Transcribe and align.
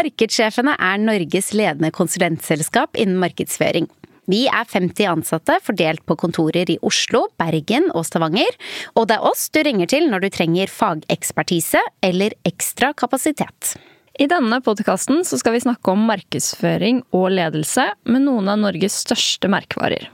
Markedssjefene 0.00 0.72
er 0.80 1.00
Norges 1.02 1.50
ledende 1.52 1.90
konsulentselskap 1.92 2.96
innen 2.96 3.18
markedsføring. 3.20 3.88
Vi 4.30 4.46
er 4.48 4.64
50 4.64 5.08
ansatte 5.10 5.58
fordelt 5.60 6.04
på 6.08 6.16
kontorer 6.22 6.70
i 6.72 6.78
Oslo, 6.86 7.26
Bergen 7.40 7.90
og 7.92 8.06
Stavanger, 8.08 8.56
og 8.94 9.10
det 9.10 9.18
er 9.18 9.26
oss 9.28 9.48
du 9.52 9.60
ringer 9.66 9.90
til 9.90 10.08
når 10.08 10.24
du 10.24 10.28
trenger 10.32 10.72
fagekspertise 10.72 11.82
eller 12.06 12.36
ekstra 12.48 12.94
kapasitet. 12.96 13.74
I 14.20 14.28
denne 14.30 14.62
podkasten 14.64 15.20
skal 15.26 15.56
vi 15.56 15.64
snakke 15.66 15.92
om 15.92 16.08
markedsføring 16.08 17.02
og 17.16 17.28
ledelse 17.36 17.90
med 18.08 18.24
noen 18.24 18.48
av 18.52 18.60
Norges 18.64 19.02
største 19.04 19.52
merkevarer. 19.52 20.08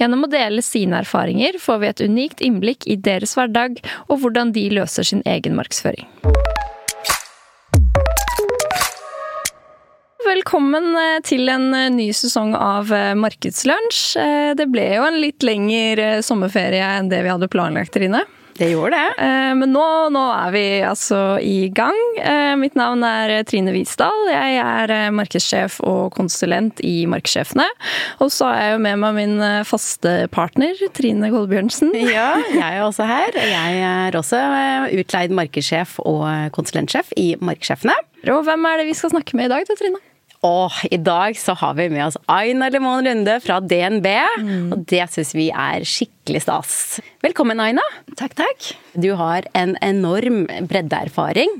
Gjennom 0.00 0.26
å 0.26 0.32
dele 0.32 0.64
sine 0.64 1.04
erfaringer 1.04 1.60
får 1.62 1.82
vi 1.82 1.92
et 1.92 2.06
unikt 2.08 2.42
innblikk 2.42 2.88
i 2.90 2.98
deres 2.98 3.36
hverdag 3.38 3.78
og 4.08 4.22
hvordan 4.24 4.56
de 4.56 4.70
løser 4.74 5.06
sin 5.06 5.22
egen 5.28 5.58
markedsføring. 5.58 6.08
Velkommen 10.40 10.94
eh, 10.96 11.18
til 11.20 11.50
en 11.52 11.66
eh, 11.76 11.90
ny 11.92 12.06
sesong 12.16 12.54
av 12.56 12.88
eh, 12.96 13.10
Markedslunsj. 13.12 13.98
Det 14.56 14.64
ble 14.72 14.86
jo 14.94 15.02
en 15.04 15.18
litt 15.20 15.44
lengre 15.44 16.22
sommerferie 16.24 16.86
enn 16.96 17.10
det 17.10 17.18
vi 17.26 17.28
hadde 17.28 17.48
planlagt, 17.52 17.92
Trine. 17.92 18.22
Det 18.56 18.70
gjorde 18.70 18.96
det. 18.96 19.26
Men 19.56 19.70
nå, 19.72 19.84
nå, 20.12 20.22
er 20.36 20.50
vi 20.52 20.62
altså 20.84 21.18
i 21.44 21.68
gang. 21.72 21.96
Mitt 22.60 22.74
navn 22.76 23.04
er 23.08 23.32
Trine 23.48 23.72
Visdal. 23.72 24.26
Jeg 24.28 24.58
er 24.60 25.12
markedssjef 25.16 25.78
og 25.84 26.10
konsulent 26.16 26.82
i 26.84 27.06
Markedssjefene. 27.08 27.64
Og 28.20 28.28
så 28.32 28.50
har 28.50 28.60
jeg 28.60 28.74
jo 28.74 28.82
med 28.84 29.00
meg 29.00 29.16
min 29.16 29.46
faste 29.68 30.12
partner, 30.34 30.76
Trine 30.96 31.32
Kolbjørnsen. 31.32 31.94
Ja, 32.10 32.34
jeg 32.52 32.66
er 32.66 32.84
også 32.84 33.08
her. 33.08 33.40
Jeg 33.40 33.80
er 33.94 34.20
også 34.20 34.44
utleid 34.98 35.32
markedssjef 35.40 35.96
og 36.04 36.28
konsulentsjef 36.56 37.12
i 37.20 37.32
Markedssjefene. 37.40 37.96
Og 38.28 38.44
hvem 38.44 38.68
er 38.68 38.82
det 38.82 38.90
vi 38.92 39.00
skal 39.00 39.16
snakke 39.16 39.40
med 39.40 39.48
i 39.48 39.54
dag, 39.56 39.68
da, 39.68 39.80
Trine? 39.80 40.04
Og 40.46 40.72
i 40.88 40.96
dag 40.96 41.36
så 41.36 41.52
har 41.60 41.74
vi 41.76 41.90
med 41.92 42.06
oss 42.06 42.16
Aina 42.32 42.70
Lemon 42.72 43.04
Runde 43.04 43.36
fra 43.44 43.58
DNB. 43.60 44.08
Mm. 44.40 44.70
Og 44.72 44.86
det 44.88 45.04
syns 45.12 45.34
vi 45.36 45.50
er 45.52 45.84
skikkelig 45.84 46.19
stas. 46.38 47.00
Velkommen, 47.24 47.58
Aina. 47.58 47.82
Takk, 48.14 48.36
takk. 48.38 48.68
Du 48.94 49.10
har 49.18 49.44
en 49.58 49.74
enorm 49.82 50.44
breddeerfaring 50.70 51.50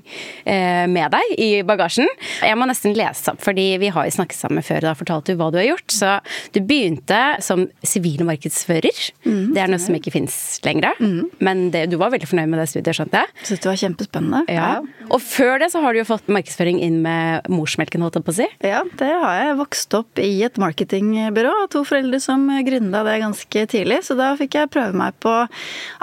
eh, 0.45 0.87
med 0.87 1.11
deg 1.11 1.35
i 1.43 1.49
bagasjen. 1.67 2.07
Jeg 2.47 2.59
må 2.59 2.69
nesten 2.71 2.95
lese 2.95 3.33
opp, 3.33 3.43
fordi 3.43 3.67
vi 3.83 3.91
har 3.91 4.07
jo 4.07 4.15
snakket 4.15 4.39
sammen 4.39 4.62
før. 4.62 4.87
Da 4.87 4.95
fortalte 4.99 5.35
du 5.35 5.41
hva 5.41 5.51
du 5.51 5.59
har 5.59 5.67
gjort. 5.73 5.91
Så 5.91 6.12
du 6.55 6.61
begynte 6.62 7.19
som 7.43 7.67
sivil 7.83 8.23
markedsfører. 8.29 9.03
Mm, 9.25 9.51
det 9.57 9.65
er 9.65 9.73
noe 9.73 9.83
som 9.83 9.97
ikke 9.99 10.15
fins 10.15 10.37
lenger. 10.67 10.95
Mm. 11.01 11.31
Men 11.43 11.67
det, 11.75 11.89
du 11.91 11.99
var 12.01 12.15
veldig 12.15 12.31
fornøyd 12.31 12.53
med 12.53 12.62
det 12.62 12.69
studiet, 12.71 13.01
skjønte 13.01 13.25
jeg? 13.25 13.34
Syns 13.51 13.65
det 13.65 13.71
var 13.73 13.83
kjempespennende. 13.83 14.45
Ja. 14.53 14.71
Og 15.11 15.25
før 15.25 15.59
det 15.65 15.73
så 15.75 15.83
har 15.83 15.97
du 15.97 16.03
jo 16.03 16.09
fått 16.09 16.31
markedsføring 16.31 16.79
inn 16.84 17.01
med 17.03 17.49
morsmelken, 17.51 18.05
holdt 18.05 18.21
jeg 18.21 18.27
på 18.29 18.34
å 18.37 18.39
si. 18.39 18.49
Ja, 18.62 18.84
det 19.01 19.11
har 19.11 19.41
jeg. 19.41 19.59
Vokst 19.61 19.99
opp 19.99 20.21
i 20.23 20.33
et 20.47 20.61
marketingbyrå. 20.61 21.55
To 21.75 21.83
foreldre 21.89 22.21
som 22.23 22.45
gründa 22.67 23.03
det 23.07 23.21
ganske 23.25 23.65
tidlig. 23.71 24.03
Så 24.07 24.17
da 24.19 24.33
fikk 24.39 24.57
jeg 24.59 24.59
prøve 24.70 24.97
meg 24.98 25.16
på 25.22 25.33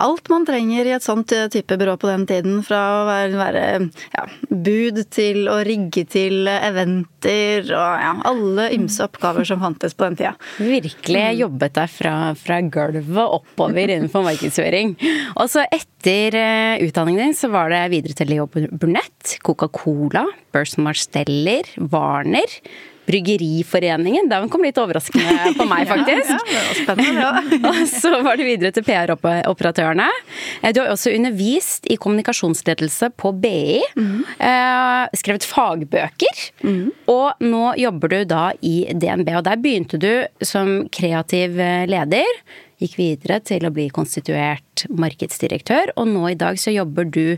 alt 0.01 0.31
man 0.31 0.47
trenger 0.47 0.87
i 0.87 0.95
et 0.97 1.05
sånt 1.05 1.31
type 1.53 1.77
byrå 1.77 1.97
på 2.01 2.09
den 2.09 2.25
tiden. 2.29 2.59
Fra 2.65 2.81
å 3.01 3.05
være, 3.07 3.37
være 3.37 3.63
ja, 4.15 4.25
bud 4.49 5.01
til 5.13 5.47
å 5.51 5.59
rigge 5.67 6.05
til 6.09 6.49
eventer 6.49 7.69
og 7.69 8.03
ja, 8.03 8.13
alle 8.31 8.69
ymse 8.75 9.05
oppgaver 9.05 9.47
som 9.47 9.61
fantes 9.63 9.95
på 9.97 10.07
den 10.07 10.19
tida. 10.21 10.33
Virkelig 10.57 11.23
mm. 11.23 11.39
jobbet 11.43 11.77
deg 11.77 11.93
fra, 11.93 12.15
fra 12.39 12.59
gulvet 12.61 13.37
oppover 13.39 13.93
innenfor 13.93 14.25
markedsføring. 14.27 14.95
Og 15.35 15.47
så 15.51 15.65
etter 15.67 16.37
uh, 16.37 16.83
utdanningen 16.85 17.27
din 17.27 17.37
så 17.37 17.51
var 17.53 17.71
det 17.73 17.85
videre 17.93 18.17
til 18.17 18.31
Leo 18.33 18.47
Burnett, 18.49 19.37
Coca-Cola, 19.45 20.25
Burson 20.55 20.85
Marsteller, 20.87 21.67
Warner. 21.91 22.59
Bryggeriforeningen. 23.07 24.27
Den 24.29 24.49
kom 24.51 24.65
litt 24.65 24.77
overraskende 24.81 25.53
på 25.57 25.67
meg, 25.69 25.87
faktisk. 25.89 26.33
ja, 26.51 26.57
ja, 26.57 26.61
det 26.61 26.67
var 26.67 26.79
spennende, 26.81 27.23
ja. 27.23 27.69
og 27.71 27.81
så 27.91 28.11
var 28.25 28.39
det 28.39 28.47
videre 28.47 28.73
til 28.75 28.85
PR-operatørene. 28.87 30.07
Eh, 30.61 30.73
du 30.75 30.81
har 30.83 30.91
også 30.91 31.13
undervist 31.15 31.87
i 31.87 31.97
kommunikasjonsledelse 32.01 33.11
på 33.17 33.33
BI. 33.41 33.81
Mm. 33.97 34.23
skrevet 35.17 35.45
fagbøker. 35.47 36.43
Mm. 36.63 36.91
Og 37.11 37.43
nå 37.43 37.63
jobber 37.79 38.13
du 38.13 38.19
da 38.29 38.45
i 38.65 38.77
DNB, 38.91 39.31
og 39.39 39.45
der 39.47 39.59
begynte 39.61 39.99
du 40.01 40.11
som 40.45 40.87
kreativ 40.93 41.59
eh, 41.59 41.87
leder 41.89 42.27
gikk 42.81 42.97
videre 42.99 43.39
til 43.41 43.65
å 43.65 43.73
bli 43.73 43.87
konstituert 43.93 44.85
markedsdirektør, 44.93 45.95
og 45.97 46.11
nå 46.11 46.27
i 46.29 46.37
dag 46.37 46.59
så 46.61 46.73
jobber 46.75 47.09
du 47.09 47.37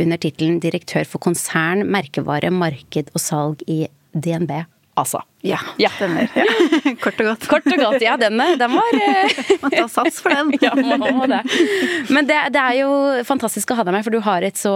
under 0.00 0.18
tittelen 0.18 0.58
direktør 0.62 1.06
for 1.06 1.22
konsern, 1.22 1.86
merkevare, 1.86 2.50
marked 2.50 3.12
og 3.14 3.22
salg 3.22 3.64
i 3.70 3.84
DNB 4.10 4.64
altså. 4.96 5.18
Ja, 5.42 5.58
ja. 5.76 5.88
stemmer. 5.88 6.28
Ja. 6.34 6.44
Kort 7.00 7.20
og 7.22 7.30
godt. 7.30 7.46
Kort 7.48 7.68
og 7.72 7.78
godt, 7.80 8.02
ja. 8.04 8.16
Den, 8.20 8.36
den 8.60 8.74
var 8.76 8.96
eh, 8.98 9.38
Man 9.62 9.72
tar 9.72 9.88
sats 9.88 10.20
for 10.20 10.34
den. 10.34 10.52
ja, 10.64 10.74
man 10.76 11.00
må 11.00 11.28
det. 11.30 11.40
Men 12.12 12.28
det, 12.28 12.36
det, 12.52 12.60
er 12.60 12.76
jo 12.82 12.90
fantastisk 13.24 13.72
å 13.72 13.78
ha 13.78 13.86
deg 13.88 13.96
med, 13.96 14.04
for 14.04 14.12
du 14.12 14.20
har 14.24 14.44
et 14.44 14.60
så 14.60 14.72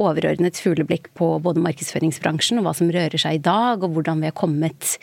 overordnet 0.00 0.56
fugleblikk 0.60 1.10
på 1.18 1.34
både 1.44 1.60
markedsføringsbransjen 1.64 2.62
og 2.62 2.68
hva 2.68 2.74
som 2.76 2.88
rører 2.92 3.20
seg 3.20 3.40
i 3.40 3.42
dag, 3.44 3.84
og 3.84 3.98
hvordan 3.98 4.24
vi 4.24 4.30
har 4.30 4.36
kommet 4.36 4.94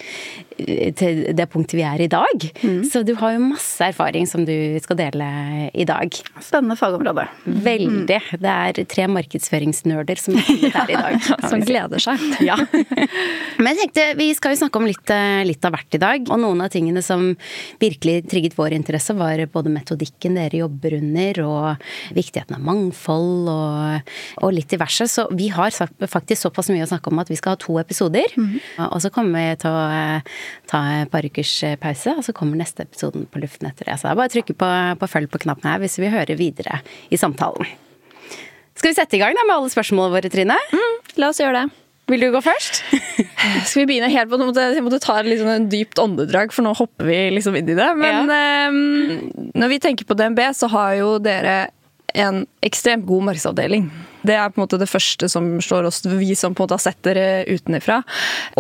eh, 0.58 0.90
til 0.98 1.28
det 1.38 1.46
punktet 1.54 1.78
vi 1.78 1.86
er 1.86 2.02
i 2.02 2.10
dag. 2.10 2.48
Mm. 2.64 2.82
Så 2.90 3.04
du 3.06 3.14
har 3.22 3.38
jo 3.38 3.44
masse 3.52 3.92
erfaring 3.92 4.26
som 4.30 4.48
du 4.50 4.56
skal 4.82 4.98
dele 4.98 5.30
i 5.78 5.86
dag. 5.86 6.10
Spennende 6.42 6.80
fagområde. 6.80 7.28
Veldig. 7.46 8.18
Mm. 8.34 8.42
Det 8.42 8.56
er 8.56 8.82
tre 8.90 9.08
markedsføringsnerder 9.14 10.26
som 10.26 10.42
er 10.42 10.52
her 10.74 10.90
i 10.90 10.98
dag. 10.98 11.22
som 11.46 11.62
gleder 11.62 12.02
seg. 12.02 12.28
ja. 12.42 12.58
Men 13.62 13.76
jeg 13.76 13.86
tenkte, 13.86 14.10
vi 14.18 14.32
skal 14.34 14.56
jo 14.56 14.64
snakke 14.64 14.82
om 14.82 14.87
litt, 14.88 15.12
eh, 15.14 15.44
litt, 15.48 15.64
av 15.68 15.76
hvert 15.76 15.98
i 15.98 16.02
dag. 16.02 16.28
Og 16.32 16.40
noen 16.42 16.64
av 16.64 16.72
tingene 16.74 17.04
som 17.06 17.30
virkelig 17.82 18.28
trigget 18.32 18.58
vår 18.58 18.76
interesse, 18.78 19.16
var 19.18 19.44
både 19.54 19.72
metodikken 19.74 20.38
dere 20.40 20.64
jobber 20.64 20.98
under, 20.98 21.42
og 21.46 21.88
viktigheten 22.18 22.58
av 22.58 22.66
mangfold, 22.68 23.50
og, 23.52 24.14
og 24.42 24.56
litt 24.56 24.72
diverse. 24.74 25.08
Så 25.12 25.28
vi 25.38 25.50
har 25.54 25.72
faktisk 25.72 26.48
såpass 26.48 26.72
mye 26.74 26.86
å 26.86 26.92
snakke 26.92 27.12
om 27.12 27.24
at 27.24 27.32
vi 27.32 27.40
skal 27.40 27.56
ha 27.56 27.62
to 27.62 27.78
episoder. 27.82 28.32
Mm. 28.38 28.60
Og 28.90 29.00
så 29.04 29.12
kommer 29.14 29.38
vi 29.38 29.62
til 29.64 29.72
å 29.72 29.88
eh, 29.88 30.38
ta 30.72 30.84
et 31.02 31.12
par 31.14 31.28
ukers 31.28 31.56
eh, 31.68 31.80
pause, 31.82 32.16
og 32.18 32.26
så 32.26 32.36
kommer 32.36 32.60
neste 32.60 32.88
episoden 32.88 33.28
på 33.30 33.42
luften 33.44 33.70
etter 33.70 33.90
det. 33.90 34.00
Så 34.00 34.08
det 34.08 34.14
er 34.16 34.22
bare 34.22 34.32
å 34.32 34.38
trykke 34.38 34.58
på, 34.58 34.72
på 35.02 35.12
følg 35.16 35.34
på 35.34 35.44
knappen 35.48 35.70
her 35.70 35.84
hvis 35.84 36.00
vi 36.02 36.14
hører 36.14 36.40
videre 36.40 36.82
i 37.12 37.20
samtalen. 37.20 37.70
Skal 38.78 38.92
vi 38.92 38.98
sette 39.00 39.18
i 39.18 39.22
gang 39.22 39.34
da 39.34 39.46
med 39.48 39.58
alle 39.58 39.74
spørsmålene 39.74 40.14
våre, 40.14 40.30
Trine? 40.30 40.58
Mm, 40.70 40.98
la 41.24 41.32
oss 41.34 41.42
gjøre 41.42 41.64
det. 41.64 41.87
Vil 42.08 42.24
du 42.24 42.30
gå 42.32 42.42
først? 42.44 42.82
Skal 43.68 43.82
vi 43.82 43.88
begynne 43.90 44.12
helt 44.12 44.32
på 44.32 44.40
Jeg 44.40 44.84
måtte 44.86 45.02
ta 45.04 45.20
liksom 45.26 45.50
en 45.52 45.70
dypt 45.72 46.00
åndedrag, 46.00 46.54
for 46.56 46.64
nå 46.64 46.72
hopper 46.78 47.10
vi 47.10 47.18
liksom 47.36 47.58
inn 47.60 47.68
i 47.74 47.76
det. 47.78 47.90
Men 48.00 48.32
ja. 48.32 48.70
um, 48.72 49.50
når 49.58 49.74
vi 49.74 49.82
tenker 49.84 50.08
på 50.08 50.16
DNB, 50.16 50.40
så 50.56 50.72
har 50.72 50.96
jo 51.02 51.18
dere 51.20 51.66
en 52.18 52.46
ekstremt 52.66 53.06
god 53.08 53.28
markedsavdeling. 53.28 53.90
Det 54.28 54.36
er 54.36 54.50
på 54.50 54.60
en 54.60 54.66
måte 54.66 54.80
det 54.80 54.90
første 54.90 55.28
som 55.32 55.50
slår 55.64 55.90
oss, 55.90 56.02
vi 56.08 56.34
som 56.36 56.56
på 56.56 56.64
en 56.64 56.68
måte 56.68 56.78
har 56.80 56.86
sett 56.88 57.02
dere 57.06 57.28
utenfra. 57.52 58.00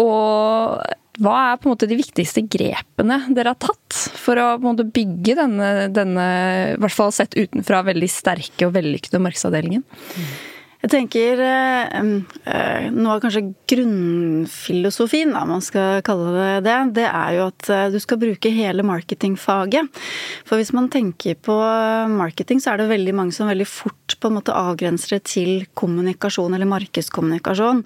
Og 0.02 0.84
hva 1.24 1.38
er 1.48 1.58
på 1.58 1.68
en 1.68 1.74
måte 1.74 1.90
de 1.90 1.98
viktigste 1.98 2.44
grepene 2.46 3.22
dere 3.34 3.56
har 3.56 3.62
tatt 3.62 3.96
for 4.20 4.38
å 4.38 4.52
på 4.60 4.68
en 4.68 4.70
måte 4.76 4.86
bygge 4.94 5.38
denne, 5.40 5.72
denne 5.90 6.28
i 6.76 6.78
hvert 6.84 6.94
fall 6.94 7.16
sett 7.16 7.38
utenfra, 7.38 7.82
veldig 7.88 8.12
sterke 8.12 8.68
og 8.68 8.76
vellykkede 8.76 9.24
markedsavdelingen? 9.24 9.88
Mm. 9.88 10.30
Jeg 10.78 10.92
tenker 10.94 11.40
eh, 11.42 12.90
Noe 12.94 13.16
av 13.16 13.22
kanskje 13.24 13.42
grunnfilosofien, 13.72 15.34
da, 15.34 15.42
man 15.50 15.64
skal 15.66 16.04
kalle 16.06 16.30
det 16.36 16.50
det, 16.68 16.76
det 17.00 17.08
er 17.10 17.32
jo 17.34 17.48
at 17.50 17.70
eh, 17.74 17.88
du 17.94 17.98
skal 18.02 18.20
bruke 18.22 18.52
hele 18.54 18.86
marketingfaget. 18.86 19.90
For 20.46 20.62
hvis 20.62 20.74
man 20.78 20.92
tenker 20.94 21.40
på 21.42 21.56
marketing, 22.14 22.62
så 22.62 22.74
er 22.74 22.84
det 22.84 22.92
veldig 22.92 23.16
mange 23.18 23.34
som 23.34 23.50
veldig 23.50 23.68
fort 23.68 24.16
på 24.22 24.30
en 24.30 24.38
måte 24.38 24.54
avgrenser 24.56 25.18
det 25.18 25.32
til 25.34 25.66
kommunikasjon 25.78 26.54
eller 26.56 26.70
markedskommunikasjon. 26.70 27.82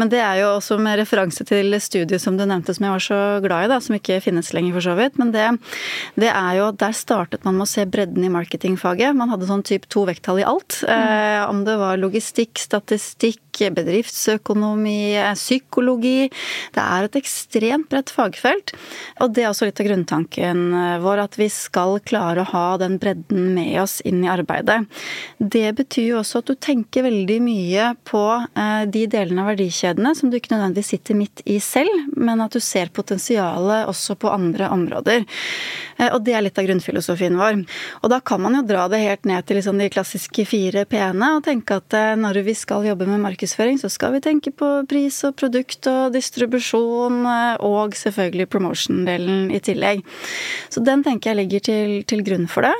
Men 0.00 0.10
det 0.12 0.20
er 0.24 0.42
jo 0.42 0.50
også 0.56 0.80
med 0.82 0.98
referanse 1.00 1.46
til 1.46 1.78
studiet 1.80 2.22
som 2.22 2.36
du 2.38 2.44
nevnte 2.44 2.74
som 2.74 2.88
jeg 2.88 2.96
var 2.96 3.06
så 3.06 3.20
glad 3.46 3.68
i, 3.68 3.70
da, 3.72 3.80
som 3.84 3.96
ikke 3.96 4.18
finnes 4.24 4.50
lenger 4.56 4.76
for 4.76 4.88
så 4.88 4.98
vidt. 4.98 5.22
Men 5.22 5.30
det, 5.34 5.46
det 6.18 6.32
er 6.34 6.58
jo 6.58 6.68
at 6.72 6.82
der 6.82 6.98
startet 6.98 7.46
man 7.46 7.60
med 7.60 7.68
å 7.68 7.70
se 7.70 7.86
bredden 7.86 8.26
i 8.26 8.34
marketingfaget. 8.34 9.14
Man 9.16 9.30
hadde 9.30 9.48
sånn 9.48 9.64
type 9.66 9.88
to 9.92 10.04
vekttall 10.10 10.42
i 10.42 10.48
alt. 10.50 10.82
Eh, 10.82 11.40
om 11.46 11.62
det 11.66 11.78
var 11.78 12.02
logistikk 12.02 12.23
logistikk, 12.24 12.58
statistikk, 12.58 13.43
bedriftsøkonomi, 13.74 15.14
psykologi. 15.38 16.30
Det 16.74 16.84
er 16.84 17.08
et 17.08 17.20
ekstremt 17.20 17.88
bredt 17.92 18.12
fagfelt. 18.14 18.74
Og 19.22 19.34
det 19.36 19.44
er 19.44 19.52
også 19.52 19.68
litt 19.68 19.80
av 19.82 19.88
grunntanken 19.88 20.64
vår, 21.04 21.24
at 21.26 21.38
vi 21.38 21.48
skal 21.52 21.98
klare 22.06 22.42
å 22.42 22.50
ha 22.52 22.66
den 22.80 22.98
bredden 23.02 23.52
med 23.54 23.76
oss 23.82 24.00
inn 24.04 24.24
i 24.24 24.30
arbeidet. 24.30 24.84
Det 25.38 25.66
betyr 25.78 26.10
jo 26.12 26.20
også 26.20 26.42
at 26.42 26.50
du 26.50 26.54
tenker 26.58 27.06
veldig 27.06 27.38
mye 27.44 27.90
på 28.08 28.22
eh, 28.34 28.84
de 28.90 29.04
delene 29.10 29.44
av 29.44 29.52
verdikjedene 29.52 30.14
som 30.16 30.30
du 30.30 30.38
ikke 30.38 30.54
nødvendigvis 30.54 30.94
sitter 30.94 31.18
midt 31.18 31.42
i 31.50 31.58
selv, 31.62 32.10
men 32.16 32.42
at 32.44 32.54
du 32.54 32.62
ser 32.62 32.92
potensialet 32.94 33.88
også 33.90 34.16
på 34.20 34.32
andre 34.32 34.70
områder. 34.74 35.24
Eh, 35.98 36.10
og 36.10 36.22
det 36.26 36.36
er 36.36 36.46
litt 36.46 36.58
av 36.60 36.68
grunnfilosofien 36.68 37.38
vår. 37.38 37.62
Og 38.02 38.12
da 38.12 38.20
kan 38.24 38.42
man 38.44 38.58
jo 38.58 38.64
dra 38.68 38.86
det 38.92 39.02
helt 39.04 39.28
ned 39.28 39.46
til 39.46 39.60
liksom 39.60 39.80
de 39.80 39.90
klassiske 39.92 40.46
fire 40.48 40.84
p-ene 40.88 41.34
og 41.36 41.44
tenke 41.46 41.78
at 41.80 41.98
eh, 41.98 42.14
når 42.20 42.42
vi 42.46 42.56
skal 42.58 42.86
jobbe 42.88 43.08
med 43.08 43.22
markedsføring, 43.24 43.43
markedsføring, 43.44 43.78
så 43.78 43.88
skal 43.88 44.12
vi 44.14 44.20
tenke 44.20 44.50
på 44.52 44.86
pris 44.88 45.22
og 45.24 45.36
produkt 45.36 45.86
og 45.86 46.12
distribusjon, 46.14 47.24
eh, 47.26 47.56
og 47.60 47.94
selvfølgelig 47.94 48.48
promotion-delen 48.48 49.52
i 49.52 49.60
tillegg. 49.60 50.02
Så 50.70 50.82
den 50.84 51.02
tenker 51.04 51.30
jeg 51.30 51.36
ligger 51.36 51.60
til, 51.60 52.04
til, 52.04 52.22
grunn 52.24 52.48
for 52.48 52.62
det. 52.62 52.74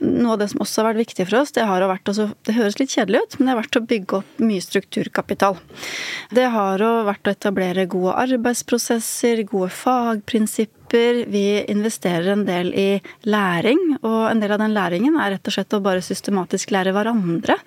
Noe 0.00 0.34
av 0.34 0.40
det 0.40 0.50
som 0.50 0.60
også 0.60 0.82
har 0.82 0.92
vært 0.92 1.04
viktig 1.06 1.28
for 1.28 1.40
oss, 1.40 1.52
det 1.52 1.66
har 1.66 1.80
vært 1.86 2.08
også, 2.08 2.34
Det 2.44 2.54
høres 2.54 2.78
litt 2.78 2.90
kjedelig 2.90 3.20
ut, 3.22 3.38
men 3.38 3.46
det 3.46 3.52
har 3.54 3.62
vært 3.62 3.78
å 3.78 3.86
bygge 3.86 4.16
opp 4.18 4.40
mye 4.40 4.60
strukturkapital. 4.60 5.58
Det 6.34 6.48
har 6.50 6.78
vært 6.78 7.28
å 7.28 7.34
etablere 7.34 7.86
gode 7.86 8.16
arbeidsprosesser, 8.16 9.44
gode 9.44 9.70
fagprinsipper 9.70 10.77
vi 10.94 11.64
investerer 11.68 12.32
en 12.32 12.44
del 12.48 12.72
i 12.74 12.88
læring, 13.28 13.98
og 14.02 14.30
en 14.30 14.40
del 14.42 14.54
av 14.54 14.62
den 14.62 14.74
læringen 14.76 15.18
er 15.20 15.34
rett 15.34 15.50
og 15.50 15.56
slett 15.56 15.76
å 15.76 15.82
bare 15.84 16.04
systematisk 16.04 16.72
lære 16.74 16.94
hverandre. 16.96 17.58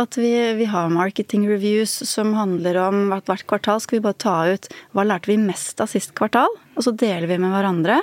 At 0.00 0.18
vi, 0.20 0.32
vi 0.58 0.68
har 0.70 0.92
marketing 0.92 1.48
reviews 1.50 1.92
som 2.08 2.34
handler 2.38 2.78
om 2.88 3.14
at 3.16 3.26
hvert 3.30 3.46
kvartal 3.50 3.82
skal 3.82 3.98
vi 3.98 4.06
bare 4.08 4.20
ta 4.20 4.36
ut 4.52 4.70
hva 4.94 5.06
lærte 5.06 5.32
vi 5.32 5.40
mest 5.40 5.80
av 5.82 5.90
sist 5.92 6.14
kvartal, 6.18 6.52
og 6.80 6.86
så 6.86 6.94
deler 6.96 7.28
vi 7.28 7.36
med 7.36 7.52
hverandre. 7.52 7.98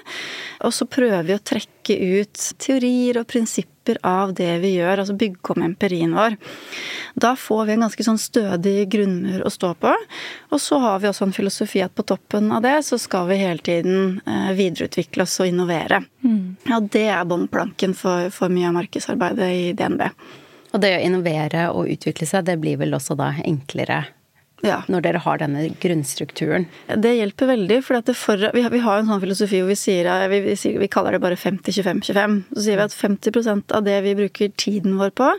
Og 0.67 0.73
så 0.75 0.85
prøver 0.85 1.25
vi 1.25 1.33
å 1.33 1.41
trekke 1.41 1.97
ut 1.97 2.43
teorier 2.61 3.17
og 3.17 3.25
prinsipper 3.31 3.97
av 4.05 4.35
det 4.37 4.51
vi 4.61 4.75
gjør, 4.75 5.01
altså 5.01 5.15
bygge 5.17 5.55
om 5.55 5.63
empirien 5.65 6.13
vår. 6.13 6.35
Da 7.17 7.31
får 7.39 7.63
vi 7.65 7.73
en 7.73 7.85
ganske 7.87 8.05
sånn 8.05 8.19
stødig 8.21 8.75
grunnmur 8.93 9.45
å 9.47 9.51
stå 9.53 9.71
på. 9.81 9.93
Og 10.53 10.61
så 10.61 10.77
har 10.83 11.01
vi 11.01 11.09
også 11.09 11.25
en 11.25 11.33
filosofi 11.33 11.81
at 11.81 11.95
på 11.97 12.05
toppen 12.05 12.51
av 12.53 12.61
det 12.67 12.75
så 12.85 12.99
skal 13.01 13.31
vi 13.31 13.39
hele 13.41 13.63
tiden 13.65 14.19
eh, 14.27 14.51
videreutvikle 14.59 15.25
oss 15.25 15.39
og 15.41 15.49
innovere. 15.49 16.03
Mm. 16.21 16.43
Ja, 16.69 16.81
det 16.83 17.07
er 17.15 17.25
båndplanken 17.25 17.97
for, 17.97 18.29
for 18.35 18.53
mye 18.53 18.69
av 18.69 18.77
markedsarbeidet 18.77 19.49
i 19.55 19.71
DNB. 19.79 20.05
Og 20.75 20.83
det 20.83 20.93
å 20.99 21.01
innovere 21.01 21.69
og 21.73 21.89
utvikle 21.89 22.29
seg, 22.29 22.45
det 22.45 22.59
blir 22.61 22.77
vel 22.77 22.93
også 22.93 23.17
da 23.17 23.31
enklere 23.41 24.03
ja. 24.65 24.79
når 24.89 25.03
dere 25.05 25.21
har 25.21 25.37
denne 25.41 25.67
grunnstrukturen? 25.81 26.65
Det 26.87 27.11
hjelper 27.13 27.51
veldig. 27.51 27.77
For, 27.85 28.41
vi, 28.55 28.63
har, 28.65 28.73
vi, 28.73 28.81
har, 28.81 29.01
en 29.01 29.09
sånn 29.09 29.21
filosofi 29.21 29.61
hvor 29.61 29.69
vi 29.69 29.77
sier, 29.77 30.09
vi, 30.31 30.39
vi, 30.47 30.55
vi 30.81 30.89
kaller 30.91 31.15
det 31.15 31.21
bare 31.23 31.37
50-25-25. 31.37 32.37
Så 32.55 32.63
sier 32.65 32.79
vi 32.79 32.85
at 32.87 32.95
50% 32.95 33.75
av 33.77 33.85
det 33.85 33.97
vi 34.05 34.15
bruker 34.17 34.53
tiden 34.57 34.97
vår 34.97 35.13
på, 35.17 35.29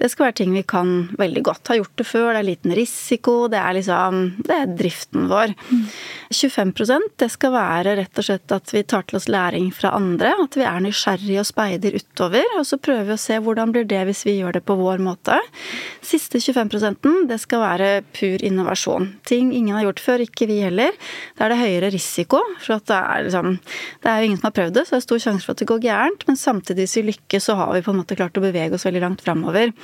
det 0.00 0.08
skal 0.12 0.28
være 0.28 0.38
ting 0.40 0.56
vi 0.56 0.64
kan 0.64 1.10
veldig 1.20 1.44
godt. 1.48 1.68
Har 1.68 1.82
gjort 1.82 2.00
det 2.00 2.08
før, 2.08 2.30
det 2.32 2.42
er 2.42 2.48
liten 2.48 2.76
risiko, 2.76 3.36
det 3.52 3.60
er 3.60 3.76
liksom 3.76 4.22
Det 4.46 4.56
er 4.56 4.74
driften 4.78 5.28
vår. 5.30 5.52
Mm. 5.68 5.84
25% 6.32 7.12
det 7.20 7.28
skal 7.32 7.52
være 7.54 7.96
rett 8.00 8.18
og 8.20 8.26
slett 8.26 8.56
at 8.56 8.72
vi 8.72 8.84
tar 8.88 9.04
til 9.08 9.20
oss 9.20 9.28
læring 9.28 9.68
fra 9.74 9.92
andre. 9.98 10.32
At 10.46 10.56
vi 10.56 10.64
er 10.68 10.80
nysgjerrige 10.84 11.44
og 11.44 11.48
speider 11.48 11.98
utover. 11.98 12.56
Og 12.56 12.64
så 12.68 12.80
prøver 12.80 13.10
vi 13.10 13.16
å 13.18 13.20
se 13.20 13.36
hvordan 13.42 13.74
blir 13.74 13.84
det 13.88 14.00
hvis 14.08 14.24
vi 14.28 14.38
gjør 14.38 14.56
det 14.56 14.64
på 14.68 14.78
vår 14.80 15.02
måte. 15.04 15.36
Siste 16.04 16.40
25% 16.40 17.28
det 17.28 17.38
skal 17.42 17.62
være 17.62 17.90
pur 18.16 18.40
innovasjon 18.40 18.61
innovasjon. 18.62 19.08
Ting 19.28 19.52
ingen 19.52 19.76
har 19.76 19.84
gjort 19.88 20.02
før, 20.02 20.24
ikke 20.24 20.48
vi 20.48 20.60
heller. 20.62 20.94
Da 21.36 21.46
er 21.46 21.52
det 21.52 21.60
høyere 21.60 21.92
risiko, 21.92 22.40
for 22.62 22.78
det 22.78 22.98
er, 22.98 23.26
liksom, 23.26 23.56
det 24.02 24.10
er 24.10 24.20
jo 24.20 24.30
ingen 24.30 24.40
som 24.40 24.48
har 24.48 24.56
prøvd 24.58 24.76
det, 24.78 24.86
så 24.86 24.94
det 24.94 25.00
er 25.00 25.06
stor 25.08 25.24
sjanse 25.26 25.46
for 25.46 25.56
at 25.56 25.62
det 25.62 25.70
går 25.72 25.82
gærent. 25.86 26.26
Men 26.28 26.38
samtidig, 26.40 26.86
hvis 26.86 26.98
vi 27.00 27.08
lykkes, 27.10 27.48
så 27.50 27.58
har 27.58 27.74
vi 27.76 27.82
på 27.84 27.94
en 27.94 28.00
måte 28.00 28.18
klart 28.18 28.38
å 28.38 28.44
bevege 28.44 28.78
oss 28.78 28.86
veldig 28.88 29.02
langt 29.04 29.26
framover. 29.26 29.74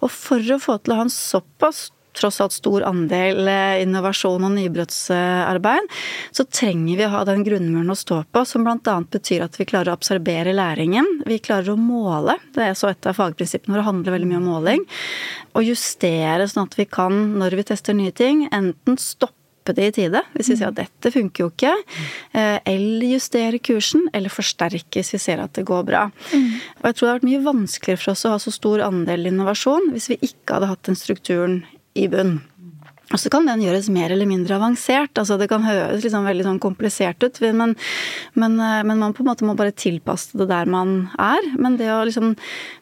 Og 0.00 0.14
for 0.14 0.54
å 0.54 0.62
få 0.62 0.78
til 0.80 0.94
å 0.94 1.02
ha 1.02 1.08
en 1.08 1.12
såpass 1.12 1.90
tross 2.16 2.40
alt 2.44 2.54
stor 2.56 2.84
andel 2.88 3.48
eh, 3.48 3.82
innovasjon 3.82 4.46
og 4.48 4.54
nybrottsarbeid, 4.56 5.90
så 6.30 6.46
trenger 6.48 7.00
vi 7.00 7.06
å 7.06 7.12
ha 7.14 7.24
den 7.28 7.44
grunnmuren 7.46 7.92
å 7.92 7.98
stå 7.98 8.22
på, 8.32 8.44
som 8.48 8.66
bl.a. 8.66 8.96
betyr 9.12 9.46
at 9.46 9.58
vi 9.60 9.68
klarer 9.68 9.92
å 9.92 9.98
absorbere 9.98 10.54
læringen. 10.56 11.08
Vi 11.26 11.40
klarer 11.42 11.74
å 11.74 11.80
måle. 11.80 12.38
Det 12.54 12.70
er 12.70 12.78
så 12.78 12.92
et 12.92 13.08
av 13.08 13.18
fagprinsippene 13.18 13.76
våre 13.76 13.86
handler 13.88 14.16
veldig 14.16 14.32
mye 14.32 14.42
om 14.42 14.50
måling 14.52 14.88
og 15.56 15.66
justere 15.66 16.48
sånn 16.48 16.68
at 16.68 16.78
vi 16.78 16.88
kan, 16.88 17.22
når 17.40 17.58
vi 17.58 17.68
tester 17.72 17.96
nye 17.96 18.12
ting, 18.16 18.46
enten 18.52 18.98
stoppe 19.00 19.74
det 19.76 19.84
i 19.86 19.92
tide, 19.94 20.24
hvis 20.34 20.48
vi 20.50 20.56
sier 20.58 20.72
at 20.72 20.78
dette 20.78 21.12
funker 21.14 21.44
jo 21.44 21.50
ikke. 21.52 21.72
Eh, 22.34 22.56
eller 22.72 23.12
justere 23.12 23.60
kursen, 23.62 24.08
eller 24.16 24.32
forsterke 24.32 24.98
hvis 24.98 25.12
vi 25.14 25.20
ser 25.22 25.42
at 25.42 25.54
det 25.54 25.66
går 25.68 25.84
bra. 25.86 26.08
Og 26.34 26.88
jeg 26.88 26.96
tror 26.96 27.06
det 27.06 27.12
har 27.12 27.20
vært 27.20 27.28
mye 27.28 27.44
vanskeligere 27.44 28.02
for 28.02 28.14
oss 28.14 28.24
å 28.26 28.34
ha 28.34 28.40
så 28.42 28.54
stor 28.54 28.82
andel 28.88 29.30
innovasjon 29.30 29.92
hvis 29.94 30.10
vi 30.14 30.18
ikke 30.30 30.56
hadde 30.56 30.72
hatt 30.72 30.88
den 30.88 30.98
strukturen 30.98 31.60
i 31.98 32.08
bunn. 32.12 32.40
Og 33.12 33.20
så 33.20 33.28
kan 33.32 33.44
den 33.44 33.60
gjøres 33.60 33.90
mer 33.92 34.12
eller 34.14 34.28
mindre 34.28 34.56
avansert. 34.56 35.12
altså 35.20 35.36
Det 35.38 35.48
kan 35.50 35.64
høres 35.66 36.04
liksom 36.04 36.24
veldig 36.24 36.46
sånn 36.46 36.60
komplisert 36.62 37.22
ut, 37.24 37.40
men, 37.52 37.74
men, 38.34 38.60
eh, 38.60 38.82
men, 38.88 38.98
man 38.98 39.12
på 39.12 39.24
en 39.24 39.28
måte 39.28 39.48
må 39.48 39.56
bare 39.58 39.74
tilpasse 39.76 40.38
det 40.38 40.48
der 40.48 40.70
man 40.70 41.10
er. 41.20 41.50
Men 41.60 41.76
det 41.80 41.90
å 41.92 42.04
liksom 42.08 42.34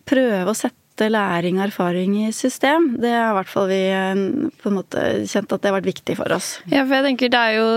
prøve 0.06 0.52
å 0.52 0.56
sette 0.56 0.76
sette 1.00 1.12
læring 1.12 1.58
og 1.58 1.68
erfaring 1.68 2.16
i 2.26 2.32
system. 2.32 2.96
Det 3.00 3.10
har 3.10 3.32
i 3.32 3.36
hvert 3.38 3.50
fall 3.50 3.68
vi 3.70 3.80
eh, 3.88 4.20
på 4.60 4.68
en 4.68 4.76
måte 4.76 5.04
kjent 5.28 5.52
at 5.52 5.62
det 5.62 5.70
har 5.70 5.76
vært 5.78 5.88
viktig 5.88 6.16
for 6.18 6.32
oss. 6.34 6.50
Ja, 6.68 6.84
for 6.84 6.98
jeg 6.98 7.06
tenker 7.06 7.30
Det 7.30 7.40
er 7.40 7.56
jo 7.56 7.68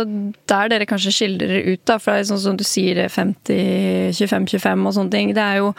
der 0.49 0.71
dere 0.71 0.87
kanskje 0.89 1.13
skiller 1.13 1.47
dere 1.47 1.73
ut, 1.73 1.83
da. 1.87 1.97
For 2.01 2.13
det 2.13 2.23
er 2.23 2.29
sånn 2.31 2.41
som 2.43 2.57
du 2.59 2.65
sier 2.67 2.99
50-25-25 3.07 4.87
og 4.87 4.95
sånne 4.97 5.13
ting. 5.13 5.33
Det 5.35 5.43
er 5.43 5.61
jo 5.61 5.71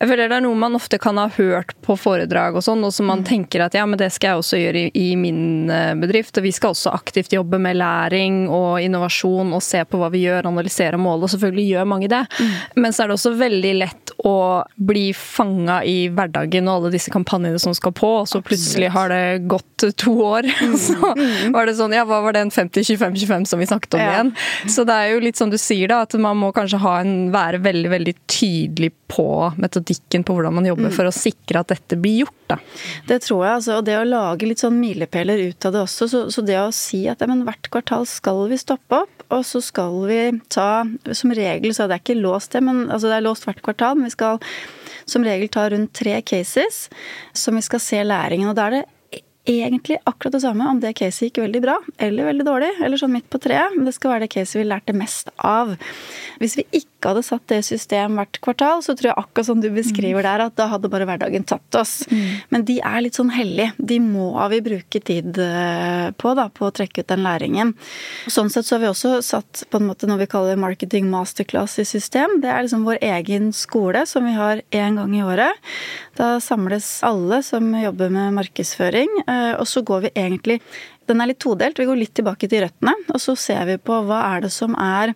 Jeg 0.00 0.10
føler 0.10 0.30
det 0.30 0.38
er 0.38 0.46
noe 0.46 0.58
man 0.58 0.78
ofte 0.78 0.98
kan 0.98 1.18
ha 1.20 1.28
hørt 1.38 1.74
på 1.84 1.96
foredrag 1.98 2.58
og 2.58 2.64
sånn, 2.64 2.82
og 2.84 2.94
som 2.94 3.08
man 3.10 3.22
mm. 3.22 3.28
tenker 3.28 3.66
at 3.66 3.76
ja, 3.78 3.86
men 3.86 4.00
det 4.00 4.10
skal 4.14 4.34
jeg 4.34 4.42
også 4.42 4.62
gjøre 4.62 4.86
i, 4.88 4.92
i 5.12 5.16
min 5.20 5.70
eh, 5.70 5.94
bedrift. 5.98 6.36
Og 6.38 6.46
vi 6.46 6.54
skal 6.54 6.74
også 6.74 6.94
aktivt 6.96 7.34
jobbe 7.36 7.60
med 7.62 7.78
læring 7.78 8.46
og 8.48 8.82
innovasjon 8.82 9.54
og 9.54 9.64
se 9.64 9.84
på 9.86 10.00
hva 10.00 10.10
vi 10.12 10.24
gjør, 10.26 10.50
analysere 10.50 10.98
mål, 11.00 11.24
og 11.24 11.34
selvfølgelig 11.34 11.68
gjør 11.72 11.90
mange 11.94 12.10
det. 12.10 12.24
Mm. 12.38 12.82
Men 12.82 12.94
så 12.94 13.04
er 13.04 13.10
det 13.10 13.18
også 13.18 13.34
veldig 13.38 13.74
lett 13.78 14.14
å 14.26 14.36
bli 14.74 15.08
fanga 15.14 15.80
i 15.86 16.08
hverdagen 16.12 16.68
og 16.68 16.78
alle 16.78 16.87
alle 16.88 16.96
disse 16.96 17.12
kampanjene 17.12 17.58
som 17.60 17.74
skal 17.76 17.92
på, 17.92 18.08
og 18.22 18.28
så 18.28 18.40
plutselig 18.44 18.90
har 18.94 19.12
det 19.12 19.46
gått 19.48 19.88
to 20.00 20.16
år. 20.24 20.48
Mm. 20.68 20.74
Så 20.76 20.94
var 21.54 21.68
det 21.68 21.74
sånn 21.78 21.92
Ja, 21.94 22.02
hva 22.06 22.18
var 22.24 22.34
den 22.34 22.50
50-25-25 22.52 23.44
som 23.48 23.60
vi 23.60 23.66
snakket 23.68 23.94
om 23.94 24.00
ja. 24.02 24.08
igjen? 24.10 24.30
Så 24.68 24.82
det 24.88 24.94
er 24.94 25.12
jo 25.12 25.20
litt 25.22 25.38
som 25.38 25.52
du 25.52 25.56
sier, 25.60 25.88
da, 25.90 26.00
at 26.04 26.16
man 26.20 26.36
må 26.40 26.50
kanskje 26.56 26.80
en, 26.98 27.12
være 27.32 27.60
veldig, 27.64 27.90
veldig 27.92 28.14
tydelig 28.30 28.90
på 29.08 29.26
metodikken 29.56 30.24
på 30.26 30.34
hvordan 30.36 30.58
man 30.58 30.68
jobber, 30.68 30.90
mm. 30.90 30.96
for 30.96 31.08
å 31.08 31.14
sikre 31.14 31.62
at 31.62 31.72
dette 31.72 31.98
blir 32.00 32.24
gjort. 32.24 32.36
Da. 32.50 32.58
Det 33.08 33.20
tror 33.24 33.44
jeg, 33.44 33.52
altså. 33.60 33.78
Og 33.78 33.86
det 33.86 33.96
å 34.00 34.06
lage 34.08 34.48
litt 34.48 34.62
sånn 34.62 34.76
milepæler 34.80 35.46
ut 35.48 35.68
av 35.68 35.76
det 35.76 35.84
også. 35.84 36.08
Så, 36.10 36.24
så, 36.34 36.44
det 36.44 36.58
å 36.60 36.72
si 36.74 37.04
at 37.10 37.22
ja, 37.22 37.30
men 37.30 37.46
hvert 37.48 37.70
kvartal 37.72 38.08
skal 38.08 38.44
vi 38.52 38.60
stoppe 38.60 39.04
opp, 39.04 39.24
og 39.28 39.44
så 39.44 39.60
skal 39.64 39.98
vi 40.08 40.20
ta 40.48 40.86
Som 41.12 41.34
regel 41.36 41.74
så 41.76 41.84
er 41.84 41.90
det 41.92 41.98
ikke 42.00 42.16
låst 42.16 42.54
det, 42.56 42.62
men 42.64 42.86
altså 42.86 43.10
det 43.10 43.18
er 43.18 43.26
låst 43.26 43.44
hvert 43.48 43.60
kvartal, 43.64 43.98
men 43.98 44.08
vi 44.08 44.16
skal 44.16 44.40
som 45.10 45.24
regel 45.26 45.50
tar 45.52 45.74
rundt 45.74 45.94
tre 45.96 46.20
cases 46.22 46.86
som 47.32 47.56
vi 47.56 47.64
skal 47.64 47.82
se 47.82 48.04
læringen. 48.04 48.48
Og 48.50 48.56
da 48.58 48.68
er 48.68 48.78
det 48.78 48.84
egentlig 49.48 49.98
akkurat 50.04 50.36
det 50.36 50.42
samme 50.44 50.66
om 50.70 50.80
det 50.82 50.94
caset 50.98 51.28
gikk 51.28 51.42
veldig 51.42 51.62
bra 51.64 51.76
eller 51.96 52.28
veldig 52.28 52.46
dårlig, 52.46 52.70
eller 52.84 53.00
sånn 53.00 53.14
midt 53.14 53.28
på 53.32 53.40
treet, 53.42 53.74
men 53.76 53.88
det 53.88 53.94
skal 53.96 54.14
være 54.14 54.26
det 54.26 54.32
caset 54.34 54.60
vi 54.60 54.66
lærte 54.66 54.96
mest 54.96 55.32
av. 55.36 55.74
Hvis 56.38 56.56
vi 56.58 56.64
ikke 56.80 57.10
hadde 57.12 57.22
satt 57.26 57.44
det 57.50 57.60
i 57.62 57.66
system 57.66 58.18
hvert 58.18 58.40
kvartal, 58.42 58.82
så 58.84 58.94
tror 58.98 59.10
jeg 59.10 59.18
akkurat 59.22 59.48
som 59.48 59.62
du 59.62 59.68
beskriver 59.74 60.26
der, 60.26 60.44
at 60.48 60.56
da 60.58 60.68
hadde 60.72 60.90
bare 60.90 61.06
hverdagen 61.08 61.46
tatt 61.48 61.78
oss. 61.78 62.00
Mm. 62.10 62.24
Men 62.54 62.66
de 62.68 62.78
er 62.82 63.04
litt 63.04 63.18
sånn 63.18 63.32
hellige. 63.34 63.72
De 63.78 64.00
må 64.02 64.32
vi 64.52 64.60
bruke 64.66 65.02
tid 65.02 65.38
eh, 65.42 66.08
på, 66.18 66.34
da, 66.38 66.48
på 66.50 66.68
å 66.68 66.74
trekke 66.74 67.04
ut 67.04 67.10
den 67.10 67.24
læringen. 67.26 67.72
Sånn 68.26 68.50
sett 68.50 68.66
så 68.66 68.76
har 68.76 68.84
vi 68.84 68.90
også 68.90 69.18
satt 69.26 69.64
på 69.70 69.80
en 69.80 69.88
måte 69.90 70.10
noe 70.10 70.20
vi 70.20 70.30
kaller 70.30 70.58
marketing 70.58 71.08
masterclass 71.10 71.78
i 71.82 71.86
system. 71.88 72.40
Det 72.42 72.50
er 72.50 72.66
liksom 72.66 72.86
vår 72.88 73.00
egen 73.14 73.52
skole 73.56 74.04
som 74.10 74.26
vi 74.26 74.34
har 74.38 74.62
én 74.74 74.98
gang 74.98 75.14
i 75.14 75.24
året. 75.26 75.70
Da 76.18 76.36
samles 76.42 76.98
alle 77.06 77.40
som 77.46 77.70
jobber 77.78 78.10
med 78.10 78.34
markedsføring 78.40 79.08
Eh, 79.28 79.37
og 79.58 79.66
så 79.66 79.82
går 79.82 80.06
vi 80.06 80.10
egentlig 80.16 80.60
Den 81.08 81.22
er 81.22 81.32
litt 81.32 81.40
todelt. 81.42 81.78
Vi 81.78 81.88
går 81.88 81.98
litt 81.98 82.14
tilbake 82.18 82.50
til 82.50 82.64
røttene, 82.64 82.94
og 83.08 83.22
så 83.22 83.36
ser 83.38 83.64
vi 83.68 83.78
på 83.80 84.02
hva 84.08 84.20
er 84.34 84.46
det 84.46 84.52
som 84.54 84.76
er 84.78 85.14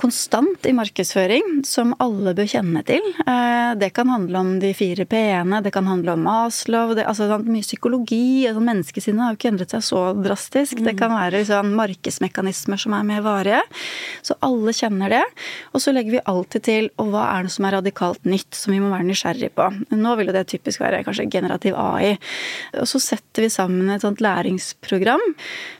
konstant 0.00 0.66
i 0.66 0.72
markedsføring, 0.72 1.60
som 1.68 1.92
alle 2.00 2.32
bør 2.36 2.48
kjenne 2.48 2.80
til. 2.88 3.04
Eh, 3.26 3.72
det 3.78 3.90
kan 3.96 4.08
handle 4.08 4.40
om 4.40 4.52
de 4.62 4.72
fire 4.76 5.04
p-ene, 5.08 5.60
det 5.64 5.72
kan 5.74 5.86
handle 5.88 6.14
om 6.14 6.24
Maslow, 6.24 6.94
det, 6.96 7.04
altså 7.08 7.28
sånn 7.30 7.48
mye 7.52 7.64
psykologi. 7.64 8.46
Altså 8.48 8.62
menneskesinnet 8.64 9.24
har 9.24 9.34
jo 9.34 9.40
ikke 9.40 9.50
endret 9.52 9.74
seg 9.74 9.84
så 9.86 10.02
drastisk. 10.16 10.80
Det 10.84 10.94
kan 10.98 11.12
være 11.14 11.44
sånn 11.48 11.74
markedsmekanismer 11.78 12.80
som 12.80 12.96
er 12.96 13.08
mer 13.08 13.24
varige. 13.24 13.60
Så 14.24 14.36
alle 14.44 14.74
kjenner 14.76 15.12
det. 15.12 15.22
Og 15.72 15.84
så 15.84 15.94
legger 15.94 16.16
vi 16.16 16.24
alltid 16.32 16.66
til 16.68 16.90
og 17.02 17.12
hva 17.12 17.26
er 17.36 17.46
det 17.46 17.54
som 17.54 17.68
er 17.68 17.76
radikalt 17.78 18.24
nytt, 18.28 18.52
som 18.56 18.74
vi 18.74 18.80
må 18.82 18.92
være 18.92 19.08
nysgjerrig 19.08 19.52
på. 19.56 19.68
Nå 19.92 20.16
vil 20.18 20.32
jo 20.32 20.36
det 20.36 20.46
typisk 20.52 20.82
være 20.82 21.02
kanskje 21.06 21.28
generativ 21.32 21.76
AI. 21.78 22.16
Og 22.80 22.88
så 22.88 23.00
setter 23.02 23.46
vi 23.46 23.52
sammen 23.52 23.92
et 23.92 24.04
sånt 24.04 24.22
læringsprogram, 24.24 25.21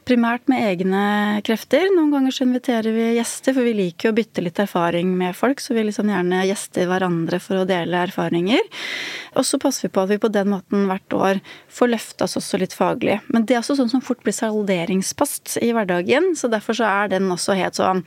primært 0.08 0.48
med 0.50 0.64
egne 0.66 1.04
krefter. 1.46 1.86
Noen 1.94 2.10
ganger 2.14 2.34
så 2.34 2.46
inviterer 2.46 2.94
vi 2.94 3.08
gjester, 3.16 3.54
for 3.56 3.66
vi 3.66 3.74
liker 3.78 4.08
jo 4.08 4.14
å 4.14 4.18
bytte 4.18 4.44
litt 4.44 4.60
erfaring 4.62 5.12
med 5.18 5.36
folk, 5.38 5.62
så 5.62 5.76
vi 5.76 5.86
liksom 5.86 6.10
gjerne 6.10 6.44
gjester 6.48 6.88
hverandre 6.90 7.38
for 7.42 7.62
å 7.62 7.66
dele 7.68 8.02
erfaringer. 8.08 8.62
Og 9.38 9.46
så 9.48 9.58
passer 9.62 9.86
vi 9.86 9.92
på 9.94 10.02
at 10.02 10.10
vi 10.10 10.20
på 10.20 10.30
den 10.32 10.50
måten 10.52 10.86
hvert 10.90 11.16
år 11.16 11.40
får 11.72 11.92
løfta 11.94 12.26
oss 12.26 12.36
også 12.40 12.60
litt 12.60 12.74
faglig. 12.76 13.18
Men 13.32 13.46
det 13.48 13.56
er 13.56 13.62
også 13.62 13.78
sånn 13.78 13.92
som 13.92 14.04
fort 14.04 14.20
blir 14.24 14.36
salderingspost 14.36 15.56
i 15.64 15.70
hverdagen, 15.72 16.32
så 16.36 16.50
derfor 16.52 16.76
så 16.76 16.88
er 16.88 17.12
den 17.14 17.30
også 17.32 17.56
helt 17.56 17.78
sånn 17.78 18.02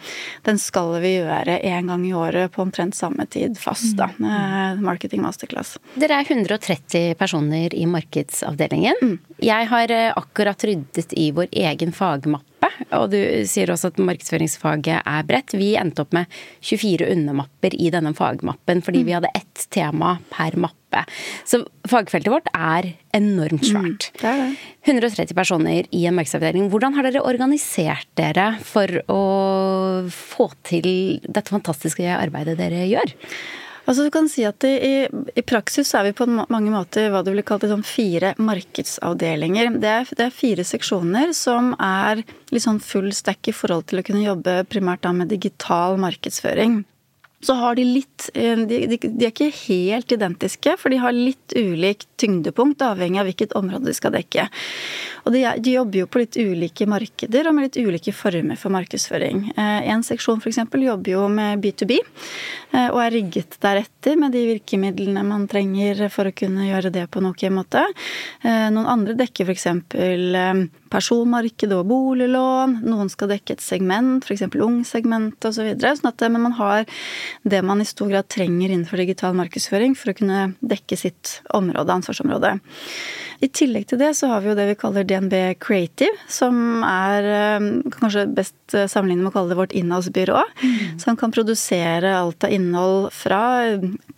Den 0.46 0.60
skal 0.62 1.00
vi 1.02 1.16
gjøre 1.16 1.58
én 1.66 1.90
gang 1.90 2.04
i 2.06 2.14
året 2.16 2.54
på 2.54 2.64
omtrent 2.64 2.96
samme 2.98 3.26
tid 3.32 3.58
fast, 3.60 3.96
da. 3.98 4.10
Mm. 4.20 4.84
Marketing 4.86 5.24
masterclass. 5.24 5.76
Dere 5.98 6.20
er 6.20 6.30
130 6.30 7.16
personer 7.20 7.74
i 7.76 7.86
markedsavdelingen. 7.90 9.02
Mm. 9.02 9.16
Jeg 9.44 9.70
har 9.72 9.92
eh, 9.94 10.12
akkurat 10.16 10.68
ryddet 10.68 11.16
i 11.18 11.25
i 11.26 11.32
vår 11.36 11.50
egen 11.66 11.94
fagmappe. 11.96 12.70
Og 12.96 13.10
du 13.14 13.20
sier 13.48 13.72
også 13.72 13.92
at 13.94 14.00
markedsføringsfaget 14.04 15.00
er 15.00 15.28
bredt. 15.28 15.56
Vi 15.58 15.74
endte 15.80 16.04
opp 16.04 16.16
med 16.16 16.32
24 16.66 17.08
undermapper 17.14 17.76
i 17.78 17.92
denne 17.94 18.14
fagmappen 18.18 18.84
fordi 18.86 19.06
vi 19.08 19.16
hadde 19.16 19.32
ett 19.38 19.68
tema 19.74 20.18
per 20.32 20.58
mappe. 20.60 21.04
Så 21.48 21.62
fagfeltet 21.90 22.32
vårt 22.32 22.48
er 22.56 22.92
enormt 23.16 23.66
svært. 23.68 24.10
Mm, 24.12 24.22
det 24.22 24.32
er 24.32 24.42
det. 24.42 24.50
130 24.86 25.36
personer 25.38 25.90
i 25.92 26.06
en 26.08 26.18
markedsavdeling. 26.18 26.70
Hvordan 26.72 26.96
har 26.98 27.08
dere 27.08 27.26
organisert 27.26 28.08
dere 28.20 28.54
for 28.64 29.02
å 29.12 29.22
få 30.14 30.50
til 30.68 30.90
dette 31.26 31.52
fantastiske 31.52 32.06
arbeidet 32.16 32.60
dere 32.62 32.86
gjør? 32.92 33.16
Altså 33.86 34.06
du 34.06 34.10
kan 34.14 34.28
si 34.30 34.42
at 34.48 34.66
i, 34.66 35.06
i, 35.06 35.44
praksis 35.46 35.94
er 35.98 36.08
vi 36.08 36.16
på 36.18 36.26
mange 36.26 36.72
måter 36.74 37.12
hva 37.14 37.22
du 37.22 37.30
ville 37.32 37.46
kalt 37.46 37.68
sånn 37.70 37.86
fire 37.86 38.34
markedsavdelinger. 38.42 39.76
Det 39.82 39.92
er, 39.92 40.10
det 40.18 40.26
er, 40.26 40.34
fire 40.34 40.66
seksjoner 40.66 41.36
som 41.38 41.74
er 41.78 42.24
litt 42.50 42.66
sånn 42.66 42.82
full 42.82 43.12
stack 43.14 43.52
i 43.52 43.56
forhold 43.56 43.86
til 43.92 44.02
å 44.02 44.06
kunne 44.08 44.26
jobbe 44.26 44.58
primært 44.72 45.06
med 45.14 45.30
digital 45.30 46.00
markedsføring. 46.02 46.82
Så 47.46 47.54
har 47.60 47.78
de 47.78 47.86
litt 47.86 48.30
eh, 48.34 48.58
de, 48.58 48.80
de, 48.90 48.98
de, 48.98 49.26
er 49.28 49.32
ikke 49.32 49.52
helt 49.68 50.14
identiske, 50.16 50.76
for 50.82 50.94
de 50.94 51.02
har 51.02 51.16
litt 51.16 51.54
ulikt 51.56 52.08
tyngdepunkt 52.22 52.82
avhengig 52.86 53.22
av 53.22 53.30
hvilket 53.30 53.56
område 53.60 53.92
de 53.92 53.96
skal 53.98 54.16
dekke. 54.16 54.48
Og 55.26 55.34
de, 55.34 55.44
de, 55.62 55.76
jobber 55.76 56.02
jo 56.02 56.08
på 56.10 56.22
litt 56.22 56.38
ulike 56.38 56.88
markeder 56.90 57.50
og 57.50 57.58
med 57.58 57.68
litt 57.68 57.80
ulike 57.82 58.14
former 58.16 58.58
for 58.60 58.74
markedsføring. 58.74 59.52
Eh, 59.54 59.90
en 59.94 60.06
seksjon 60.06 60.42
f.eks. 60.42 60.64
jobber 60.86 61.12
jo 61.12 61.28
med 61.34 61.62
B2B 61.62 62.00
eh, 62.00 62.88
og 62.88 63.02
er 63.04 63.14
rigget 63.20 63.60
deretter 63.62 64.18
med 64.22 64.34
de 64.34 64.46
virkemidlene 64.54 65.26
man 65.26 65.46
trenger 65.52 66.08
for 66.14 66.30
å 66.30 66.36
kunne 66.36 66.70
gjøre 66.70 66.94
det 66.94 67.06
på 67.12 67.22
en 67.22 67.30
ok 67.32 67.48
måte. 67.54 67.84
Noen 68.46 68.88
andre 68.90 69.16
dekker 69.18 69.50
f.eks. 69.50 69.68
personmarked 70.96 71.74
og 71.76 71.86
boliglån. 71.92 72.80
Noen 72.88 73.12
skal 73.12 73.32
dekke 73.34 73.58
et 73.58 73.64
segment, 73.64 74.26
f.eks. 74.26 74.48
ungsegment 74.56 75.50
osv. 75.50 75.74
Så 75.76 75.94
sånn 76.00 76.12
at 76.12 76.26
men 76.32 76.48
man 76.48 76.58
har 76.58 76.88
det 77.44 77.62
man 77.66 77.84
i 77.84 77.88
stor 77.88 78.10
grad 78.12 78.30
trenger 78.32 78.72
innenfor 78.72 79.02
digital 79.02 79.36
markedsføring 79.38 79.96
for 80.00 80.12
å 80.12 80.18
kunne 80.18 80.48
dekke 80.66 80.98
sitt 81.00 81.40
område, 81.56 82.00
ansvarsområde. 82.00 82.56
I 83.44 83.50
tillegg 83.52 83.90
til 83.90 84.00
det 84.00 84.14
så 84.18 84.30
har 84.32 84.44
vi 84.44 84.52
jo 84.52 84.56
det 84.58 84.68
vi 84.70 84.78
kaller 84.80 85.06
DNB 85.08 85.34
Creative, 85.62 86.14
som 86.32 86.84
er 86.88 87.28
eh, 87.28 87.66
kanskje 87.98 88.26
best 88.36 88.76
eh, 88.76 88.88
sammenlignet 88.92 89.26
med 89.26 89.32
å 89.32 89.36
kalle 89.36 89.52
det 89.52 89.60
vårt 89.60 89.76
innholdsbyrå. 89.76 90.44
Mm. 90.62 91.00
Som 91.02 91.20
kan 91.20 91.34
produsere 91.36 92.14
alt 92.16 92.46
av 92.48 92.54
innhold 92.56 93.10
fra 93.16 93.42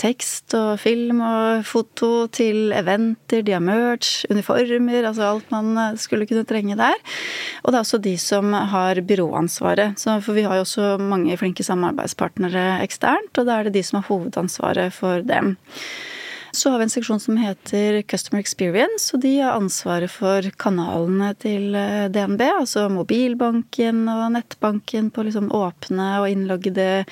tekst 0.01 0.53
og 0.57 0.77
film 0.81 1.23
og 1.25 1.65
foto 1.67 2.27
til 2.33 2.73
eventer, 2.77 3.43
diamerch, 3.47 4.27
uniformer, 4.31 5.09
altså 5.09 5.31
alt 5.31 5.49
man 5.53 5.73
eh, 5.81 5.97
skulle 6.01 6.29
kunne 6.29 6.45
trenge 6.47 6.66
der. 6.75 6.97
Og 7.63 7.71
det 7.71 7.79
er 7.79 7.85
også 7.85 8.01
de 8.03 8.17
som 8.17 8.51
har 8.53 8.99
byråansvaret. 9.07 9.95
Så, 9.99 10.19
for 10.21 10.33
vi 10.33 10.43
har 10.43 10.59
jo 10.59 10.65
også 10.65 10.97
mange 10.99 11.37
flinke 11.37 11.63
samarbeidspartnere 11.63 12.83
eksternt, 12.83 13.37
og 13.37 13.47
da 13.47 13.59
er 13.59 13.63
det 13.63 13.77
de 13.77 13.83
som 13.83 14.01
har 14.01 14.07
hovedansvaret 14.09 14.93
for 14.93 15.23
dem. 15.23 15.55
Så 16.57 16.69
har 16.69 16.79
vi 16.79 16.83
en 16.87 16.89
seksjon 16.89 17.19
som 17.19 17.37
heter 17.37 17.99
Customer 18.09 18.41
Experience, 18.41 19.11
og 19.13 19.21
de 19.21 19.35
har 19.37 19.59
ansvaret 19.59 20.09
for 20.09 20.41
kanalene 20.57 21.27
til 21.37 21.75
eh, 21.77 22.07
DNB, 22.09 22.41
altså 22.63 22.87
mobilbanken 22.89 23.99
og 24.09 24.23
nettbanken 24.33 25.11
på 25.13 25.27
liksom 25.27 25.51
åpne 25.53 26.07
og 26.23 26.31
innloggede 26.31 27.03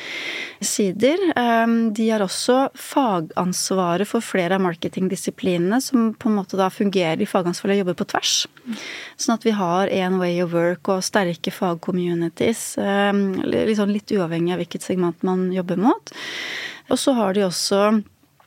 sider. 0.65 1.21
Ehm, 1.37 1.75
de 1.93 2.07
har 2.09 2.25
også 2.25 2.71
fagansvaret 2.73 4.09
for 4.09 4.25
flere 4.25 4.57
av 4.57 4.63
marketingdisiplinene, 4.65 5.77
som 5.77 6.07
på 6.17 6.31
en 6.31 6.39
måte 6.39 6.57
da 6.57 6.71
fungerer 6.73 7.21
i 7.21 7.29
fagansvaret 7.29 7.77
og 7.77 7.83
jobber 7.83 7.99
på 8.01 8.09
tvers. 8.15 8.33
Sånn 9.13 9.35
at 9.37 9.45
vi 9.45 9.53
har 9.53 9.93
én 9.93 10.17
way 10.23 10.41
of 10.41 10.57
work 10.57 10.89
og 10.89 11.05
sterke 11.05 11.53
fagcommunities, 11.53 12.79
ehm, 12.81 13.45
liksom 13.45 13.93
litt 13.93 14.09
uavhengig 14.09 14.57
av 14.57 14.65
hvilket 14.65 14.89
segment 14.89 15.21
man 15.21 15.51
jobber 15.53 15.85
mot. 15.85 16.15
Og 16.89 16.97
så 17.01 17.13
har 17.17 17.37
de 17.37 17.45
også 17.45 17.85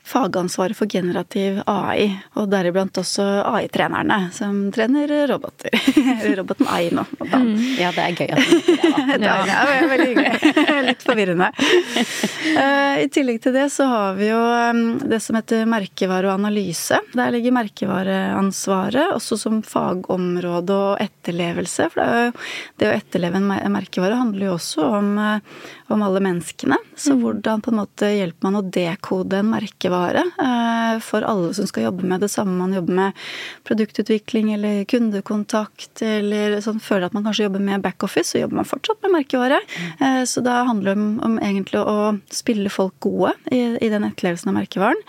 fagansvaret 0.09 0.77
for 0.77 0.91
generativ 0.91 1.61
AI, 1.69 2.09
og 2.39 2.49
deriblant 2.53 2.97
også 3.01 3.25
AI-trenerne, 3.49 4.19
som 4.35 4.69
trener 4.75 5.11
roboter. 5.31 5.75
Roboten 6.39 6.69
AI 6.71 6.91
nå. 6.95 7.05
Mm. 7.21 7.53
Ja, 7.79 7.91
det 7.95 8.05
er 8.05 8.17
gøy 8.17 8.33
at 8.35 8.49
du 8.49 8.57
det, 9.09 9.19
da. 9.23 9.35
ja. 9.49 9.61
det 9.69 9.77
er 9.77 9.91
veldig 9.93 10.09
hyggelig. 10.13 10.53
Litt 10.89 11.05
forvirrende. 11.05 11.51
Eh, 11.99 13.03
I 13.05 13.09
tillegg 13.13 13.43
til 13.45 13.57
det 13.57 13.67
så 13.75 13.89
har 13.91 14.19
vi 14.19 14.31
jo 14.31 14.39
um, 14.39 14.83
det 15.09 15.21
som 15.25 15.39
heter 15.39 15.69
merkevare 15.69 16.31
og 16.31 16.39
analyse. 16.39 17.01
Der 17.15 17.33
ligger 17.35 17.57
merkevareansvaret 17.59 19.15
også 19.17 19.39
som 19.41 19.61
fagområde 19.67 20.77
og 20.77 21.03
etterlevelse. 21.05 21.91
For 21.93 22.01
det, 22.01 22.47
det 22.81 22.91
å 22.91 22.97
etterleve 22.97 23.41
en 23.43 23.75
merkevare 23.75 24.19
handler 24.21 24.51
jo 24.51 24.57
også 24.57 24.89
om, 24.99 25.13
eh, 25.23 25.67
om 25.89 26.03
alle 26.03 26.21
menneskene. 26.21 26.77
Så 26.97 27.13
mm. 27.13 27.23
hvordan 27.23 27.63
på 27.65 27.71
en 27.73 27.79
måte 27.81 28.11
hjelper 28.13 28.45
man 28.45 28.59
å 28.59 28.65
dekode 28.75 29.41
en 29.41 29.51
merkevare 29.53 30.25
eh, 30.43 30.99
for 31.05 31.25
alle 31.25 31.53
som 31.57 31.69
skal 31.69 31.87
jobbe 31.87 32.09
med 32.09 32.21
det 32.25 32.31
samme 32.33 32.57
man 32.59 32.75
jobber 32.77 32.97
med 32.99 33.23
produktutvikling 33.69 34.53
eller 34.57 34.83
kundekontakt, 34.91 36.03
eller 36.05 36.59
sånn 36.65 36.83
føler 36.83 37.09
at 37.09 37.17
man 37.17 37.25
kanskje 37.27 37.47
jobber 37.47 37.65
med 37.65 37.85
backoffice, 37.85 38.33
så 38.33 38.43
jobber 38.43 38.61
man 38.61 38.69
fortsatt 38.69 39.01
med 39.07 39.15
merkevare. 39.17 39.61
Mm. 39.79 40.27
Så 40.29 40.43
da 40.45 40.61
handler 40.69 40.93
det 40.93 41.01
om, 41.01 41.09
om, 41.25 41.39
egentlig 41.43 41.81
å 41.81 41.97
spille 42.35 42.73
folk 42.73 42.99
gode 43.05 43.33
i, 43.53 43.63
i 43.81 43.91
den 43.93 44.07
etterlevelsen 44.09 44.53
av 44.53 44.59
merkevaren. 44.59 45.01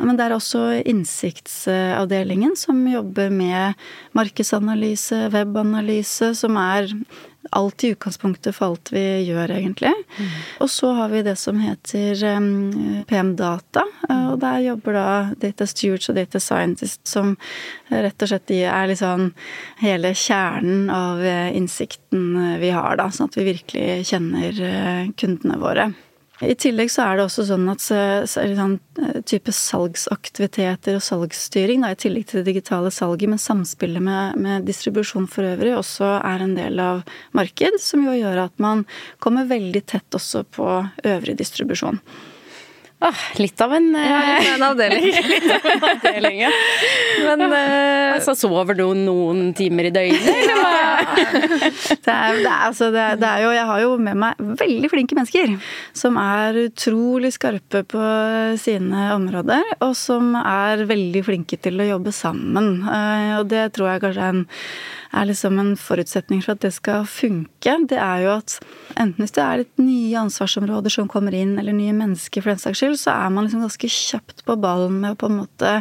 Men 0.00 0.16
det 0.18 0.26
er 0.26 0.36
også 0.36 0.64
innsiktsavdelingen 0.84 2.56
som 2.58 2.80
jobber 2.88 3.32
med 3.34 3.80
markedsanalyse, 4.16 5.26
webanalyse, 5.34 6.32
som 6.38 6.58
er 6.60 6.92
alt 7.54 7.84
i 7.84 7.92
utgangspunktet 7.94 8.56
for 8.56 8.72
alt 8.72 8.92
vi 8.94 9.04
gjør, 9.28 9.52
egentlig. 9.56 9.92
Mm. 10.18 10.30
Og 10.64 10.70
så 10.70 10.92
har 10.98 11.12
vi 11.12 11.22
det 11.26 11.36
som 11.40 11.60
heter 11.62 12.24
um, 12.36 13.04
PM 13.08 13.34
Data, 13.38 13.84
mm. 14.08 14.24
og 14.32 14.38
der 14.42 14.62
jobber 14.66 14.98
da 14.98 15.08
Data 15.40 15.66
Stewards 15.70 16.10
og 16.12 16.18
Data 16.18 16.42
Scientists 16.42 17.14
som 17.14 17.34
rett 17.90 18.24
og 18.24 18.30
slett 18.30 18.54
er 18.54 18.88
liksom 18.90 19.30
hele 19.82 20.14
kjernen 20.18 20.88
av 20.92 21.22
eh, 21.24 21.50
innsikten 21.56 22.58
vi 22.60 22.72
har, 22.74 22.96
da, 23.00 23.10
sånn 23.12 23.30
at 23.30 23.38
vi 23.38 23.48
virkelig 23.52 24.08
kjenner 24.10 24.64
eh, 24.70 25.12
kundene 25.20 25.60
våre. 25.62 25.92
I 26.42 26.54
tillegg 26.58 26.90
så 26.90 27.04
er 27.04 27.18
det 27.18 27.24
også 27.28 27.44
sånn 27.46 27.68
at 27.70 27.82
sånn, 27.84 28.74
type 29.28 29.52
salgsaktiviteter 29.54 30.98
og 30.98 31.04
salgsstyring, 31.06 31.84
da, 31.84 31.92
i 31.94 32.00
tillegg 32.00 32.26
til 32.26 32.40
det 32.40 32.48
digitale 32.48 32.90
salget, 32.94 33.30
men 33.30 33.38
samspillet 33.38 34.02
med, 34.02 34.40
med, 34.42 34.66
distribusjon 34.66 35.28
for 35.30 35.46
øvrig, 35.46 35.76
også 35.78 36.16
er 36.18 36.42
en 36.42 36.56
del 36.58 36.82
av 36.82 37.04
marked, 37.38 37.78
som 37.82 38.02
jo 38.08 38.16
gjør 38.18 38.48
at 38.48 38.58
man 38.62 38.82
kommer 39.22 39.46
veldig 39.46 39.84
tett 39.86 40.18
også 40.18 40.42
på 40.58 40.68
øvrig 41.06 41.38
distribusjon. 41.38 42.02
Ah, 43.04 43.24
litt 43.36 43.60
av 43.60 43.72
en, 43.76 43.90
ja, 43.92 44.20
en 44.54 44.62
avdeling. 44.64 45.04
litt 45.34 45.50
av 45.52 45.66
en 45.68 45.82
avdeling, 45.90 46.38
ja. 46.46 46.52
Men 47.26 47.42
uh, 47.52 48.14
altså, 48.14 48.32
Sover 48.38 48.78
du 48.78 48.86
noen 48.96 49.50
timer 49.56 49.90
i 49.90 49.92
døgnet, 49.92 50.24
eller 50.40 50.62
hva? 50.62 50.70
det, 51.04 52.14
er, 52.14 52.38
det, 52.40 52.48
er, 52.48 52.48
altså, 52.54 52.88
det, 52.94 53.04
det, 53.20 53.28
er, 53.28 53.42
jo 53.44 53.52
Jeg 53.52 53.68
har 53.68 53.82
jo 53.82 53.92
med 54.00 54.20
meg 54.22 54.40
veldig 54.64 54.90
flinke 54.92 55.18
mennesker 55.18 55.52
som 55.96 56.16
er 56.20 56.56
utrolig 56.64 57.34
skarpe 57.36 57.84
på 57.92 58.08
sine 58.60 59.10
områder, 59.14 59.76
og 59.84 59.92
som 59.98 60.32
er 60.40 60.86
veldig 60.88 61.24
flinke 61.28 61.60
til 61.60 61.84
å 61.84 61.90
jobbe 61.94 62.14
sammen. 62.14 62.76
Uh, 62.88 63.40
og 63.42 63.48
det 63.52 63.68
tror 63.76 63.92
jeg 63.92 64.06
kanskje 64.06 64.28
er 64.30 64.38
en 64.38 64.46
er 65.14 65.28
liksom 65.28 65.58
en 65.62 65.74
forutsetning 65.78 66.42
for 66.44 66.54
at 66.54 66.64
det 66.64 66.72
skal 66.76 67.06
funke, 67.08 67.76
det 67.90 67.98
er 68.00 68.24
jo 68.24 68.32
at 68.36 68.56
enten 69.00 69.22
hvis 69.22 69.34
det 69.36 69.44
er 69.44 69.62
litt 69.62 69.82
nye 69.82 70.24
ansvarsområder 70.24 70.92
som 70.92 71.10
kommer 71.10 71.36
inn, 71.36 71.56
eller 71.60 71.76
nye 71.76 71.94
mennesker 71.96 72.44
for 72.44 72.54
den 72.54 72.62
saks 72.62 72.82
skyld, 72.82 72.98
så 73.00 73.14
er 73.14 73.32
man 73.34 73.46
liksom 73.46 73.64
ganske 73.64 73.92
kjapt 73.94 74.44
på 74.48 74.58
ballen 74.60 75.00
med 75.02 75.14
å 75.14 75.20
på 75.20 75.30
en 75.30 75.40
måte 75.42 75.76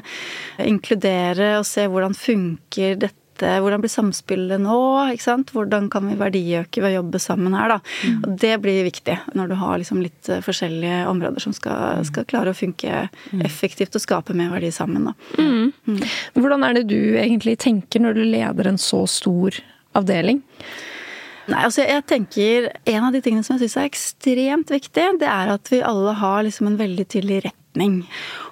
inkludere 0.63 1.57
og 1.59 1.67
se 1.69 1.87
hvordan 1.89 2.17
funker 2.17 2.97
dette 3.01 3.22
hvordan 3.41 3.81
blir 3.81 3.91
samspillet 3.91 4.61
nå? 4.61 4.77
ikke 5.13 5.25
sant? 5.25 5.53
Hvordan 5.55 5.89
kan 5.93 6.05
vi 6.09 6.17
verdiøke 6.19 6.83
ved 6.83 6.91
å 6.91 6.99
jobbe 6.99 7.21
sammen 7.21 7.55
her, 7.57 7.75
da? 7.75 7.79
Mm. 8.03 8.19
Og 8.19 8.37
det 8.43 8.53
blir 8.63 8.87
viktig 8.87 9.17
når 9.37 9.51
du 9.51 9.57
har 9.61 9.81
liksom 9.81 10.01
litt 10.03 10.29
eh, 10.29 10.43
forskjellige 10.45 11.03
områder 11.09 11.43
som 11.43 11.55
skal, 11.55 11.99
mm. 12.01 12.07
skal 12.11 12.29
klare 12.29 12.53
å 12.53 12.57
funke 12.57 13.07
mm. 13.09 13.43
effektivt 13.47 13.97
og 13.97 14.05
skape 14.05 14.37
mer 14.37 14.53
verdi 14.53 14.71
sammen, 14.75 15.09
da. 15.09 15.15
Mm. 15.39 15.73
mm. 15.87 16.01
Hvordan 16.37 16.67
er 16.67 16.79
det 16.79 16.87
du 16.91 16.99
egentlig 17.17 17.57
tenker 17.63 18.03
når 18.03 18.19
du 18.19 18.23
leder 18.27 18.69
en 18.69 18.81
så 18.81 19.03
stor 19.09 19.57
avdeling? 19.97 20.43
Nei, 21.43 21.59
altså 21.59 21.83
jeg 21.83 22.05
tenker 22.07 22.69
En 22.87 23.09
av 23.09 23.15
de 23.15 23.19
tingene 23.23 23.43
som 23.43 23.57
jeg 23.57 23.65
syns 23.65 23.81
er 23.81 23.89
ekstremt 23.89 24.71
viktig, 24.71 25.07
det 25.19 25.27
er 25.27 25.51
at 25.51 25.71
vi 25.71 25.83
alle 25.83 26.15
har 26.19 26.45
liksom 26.45 26.69
en 26.69 26.79
veldig 26.79 27.05
tydelig 27.11 27.41
retning. 27.49 28.03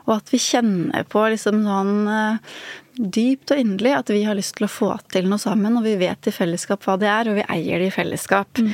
Og 0.07 0.17
at 0.17 0.31
vi 0.33 0.41
kjenner 0.41 1.05
på 1.07 1.23
liksom 1.31 1.61
sånn 1.67 1.93
eh, 2.11 2.59
dypt 2.95 3.53
og 3.53 3.61
inderlig 3.61 3.93
at 3.95 4.11
vi 4.11 4.21
har 4.27 4.37
lyst 4.37 4.57
til 4.57 4.67
å 4.67 4.71
få 4.71 4.91
til 5.13 5.29
noe 5.31 5.41
sammen, 5.41 5.77
og 5.79 5.85
vi 5.85 5.95
vet 6.01 6.27
i 6.27 6.33
fellesskap 6.35 6.83
hva 6.85 6.97
det 7.01 7.09
er, 7.11 7.31
og 7.31 7.39
vi 7.39 7.47
eier 7.55 7.81
det 7.81 7.91
i 7.91 7.95
fellesskap. 7.95 8.61
Mm. 8.61 8.71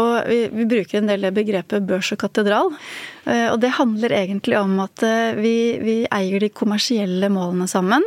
Og 0.00 0.14
vi, 0.30 0.38
vi, 0.52 0.68
bruker 0.74 1.00
en 1.00 1.10
del 1.10 1.26
det 1.26 1.34
begrepet 1.36 1.86
børs 1.88 2.12
og 2.14 2.20
katedral. 2.24 2.72
Eh, 3.24 3.48
og 3.50 3.60
det 3.62 3.74
handler 3.78 4.12
egentlig 4.12 4.58
om 4.60 4.76
at 4.84 5.04
eh, 5.06 5.36
vi, 5.38 5.54
vi 5.82 5.96
eier 6.12 6.44
de 6.44 6.52
kommersielle 6.52 7.30
målene 7.32 7.68
sammen. 7.70 8.04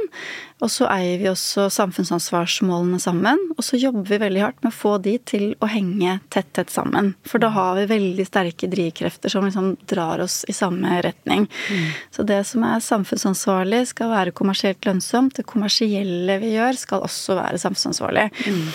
Og 0.57 0.71
så 0.74 0.88
eier 0.89 1.19
vi 1.21 1.27
også 1.29 1.67
samfunnsansvarsmålene 1.69 2.97
sammen. 3.01 3.38
Og 3.53 3.62
så 3.65 3.77
jobber 3.77 4.07
vi 4.09 4.17
veldig 4.24 4.41
hardt 4.41 4.63
med 4.65 4.71
å 4.71 4.77
få 4.77 4.95
de 5.05 5.13
til 5.29 5.51
å 5.62 5.69
henge 5.69 6.15
tett, 6.33 6.50
tett 6.57 6.71
sammen. 6.74 7.12
For 7.29 7.41
da 7.41 7.51
har 7.53 7.75
vi 7.77 7.86
veldig 7.91 8.25
sterke 8.25 8.69
drivkrefter 8.71 9.29
som 9.29 9.45
liksom 9.45 9.75
drar 9.89 10.24
oss 10.25 10.39
i 10.50 10.55
samme 10.57 10.97
retning. 11.05 11.45
Mm. 11.69 11.83
Så 12.15 12.25
det 12.25 12.39
som 12.50 12.65
er 12.65 12.81
samfunnsansvarlig, 12.81 13.83
skal 13.91 14.09
være 14.15 14.33
kommersielt 14.38 14.81
lønnsomt. 14.89 15.38
Det 15.38 15.45
kommersielle 15.45 16.39
vi 16.41 16.55
gjør, 16.55 16.81
skal 16.81 17.05
også 17.05 17.38
være 17.38 17.62
samfunnsansvarlig. 17.62 18.25
Mm. 18.50 18.65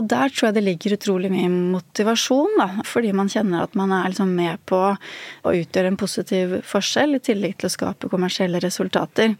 Og 0.00 0.08
der 0.08 0.32
tror 0.32 0.48
jeg 0.48 0.56
det 0.56 0.64
ligger 0.70 0.96
utrolig 0.96 1.32
mye 1.36 1.52
motivasjon, 1.52 2.56
da. 2.62 2.70
Fordi 2.88 3.12
man 3.16 3.28
kjenner 3.32 3.66
at 3.66 3.76
man 3.76 3.92
er 3.92 4.08
liksom 4.08 4.32
med 4.40 4.64
på 4.64 4.80
å 4.88 5.52
utgjøre 5.52 5.85
en 5.88 5.98
positiv 6.00 6.56
forskjell, 6.66 7.16
i 7.16 7.22
tillegg 7.22 7.56
til 7.60 7.70
å 7.70 7.72
skape 7.72 8.10
kommersielle 8.12 8.60
resultater. 8.62 9.36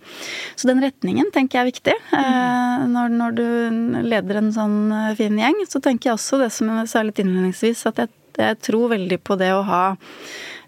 Så 0.56 0.70
den 0.70 0.82
retningen 0.84 1.30
tenker 1.34 1.58
jeg 1.58 1.64
er 1.64 1.70
viktig. 1.70 1.96
Mm. 2.12 2.92
Når, 2.94 3.16
når, 3.20 3.38
du 3.38 4.02
leder 4.06 4.40
en 4.40 4.52
sånn 4.54 4.78
eh, 4.94 5.14
fin 5.18 5.38
gjeng, 5.40 5.62
så 5.70 5.82
tenker 5.84 6.10
jeg 6.10 6.18
også 6.18 6.42
det 6.42 6.52
som 6.54 6.72
jeg 6.72 6.92
sa 6.92 7.04
litt 7.06 7.22
innledningsvis, 7.22 7.86
at 7.90 8.04
jeg, 8.04 8.12
jeg 8.40 8.60
tror 8.68 8.92
veldig 8.94 9.20
på 9.24 9.38
det 9.40 9.52
å 9.56 9.64
ha 9.66 9.84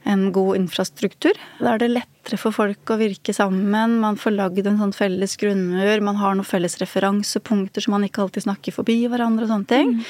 en 0.08 0.28
god 0.32 0.56
infrastruktur. 0.56 1.36
Da 1.60 1.74
er 1.74 1.82
det 1.82 1.90
lettere 1.92 2.38
for 2.40 2.54
folk 2.54 2.92
å 2.92 2.98
virke 3.00 3.34
sammen. 3.36 3.98
Man 4.02 4.16
får 4.20 4.36
lagd 4.36 4.68
en 4.68 4.78
sånn 4.80 4.94
felles 4.96 5.36
grunnmur. 5.40 6.04
Man 6.04 6.20
har 6.20 6.36
noen 6.36 6.48
felles 6.48 6.78
referansepunkter 6.80 7.84
så 7.84 7.92
man 7.92 8.06
ikke 8.06 8.24
alltid 8.24 8.46
snakker 8.46 8.76
forbi 8.78 9.02
hverandre 9.10 9.44
og 9.46 9.52
sånne 9.52 9.68
ting. 9.72 9.98
Mm. 9.98 10.06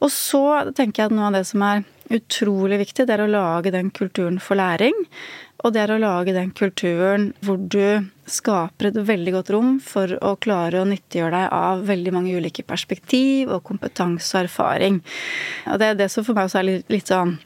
Og 0.00 0.12
så 0.14 0.44
tenker 0.76 1.02
jeg 1.02 1.10
at 1.10 1.16
noe 1.16 1.28
av 1.28 1.36
det 1.36 1.46
som 1.48 1.64
er 1.66 1.82
utrolig 2.10 2.80
viktig, 2.82 3.06
det 3.06 3.16
er 3.16 3.24
å 3.24 3.30
lage 3.30 3.72
den 3.74 3.92
kulturen 3.94 4.40
for 4.42 4.58
læring. 4.58 4.96
Og 5.60 5.74
det 5.74 5.82
er 5.82 5.92
å 5.92 6.00
lage 6.00 6.32
den 6.32 6.52
kulturen 6.56 7.30
hvor 7.44 7.60
du 7.60 8.06
skaper 8.30 8.88
et 8.88 8.98
veldig 9.10 9.34
godt 9.34 9.50
rom 9.52 9.74
for 9.84 10.14
å 10.24 10.32
klare 10.40 10.80
å 10.80 10.88
nyttiggjøre 10.88 11.36
deg 11.36 11.54
av 11.56 11.84
veldig 11.88 12.14
mange 12.16 12.36
ulike 12.38 12.64
perspektiv 12.64 13.52
og 13.52 13.64
kompetanse 13.68 14.32
og 14.38 14.46
erfaring. 14.46 15.00
Og 15.68 15.82
det 15.82 15.90
er 15.90 16.00
det 16.00 16.08
som 16.12 16.24
for 16.24 16.38
meg 16.38 16.48
også 16.48 16.62
er 16.62 16.68
litt, 16.70 16.86
litt 16.92 17.12
sånn 17.12 17.36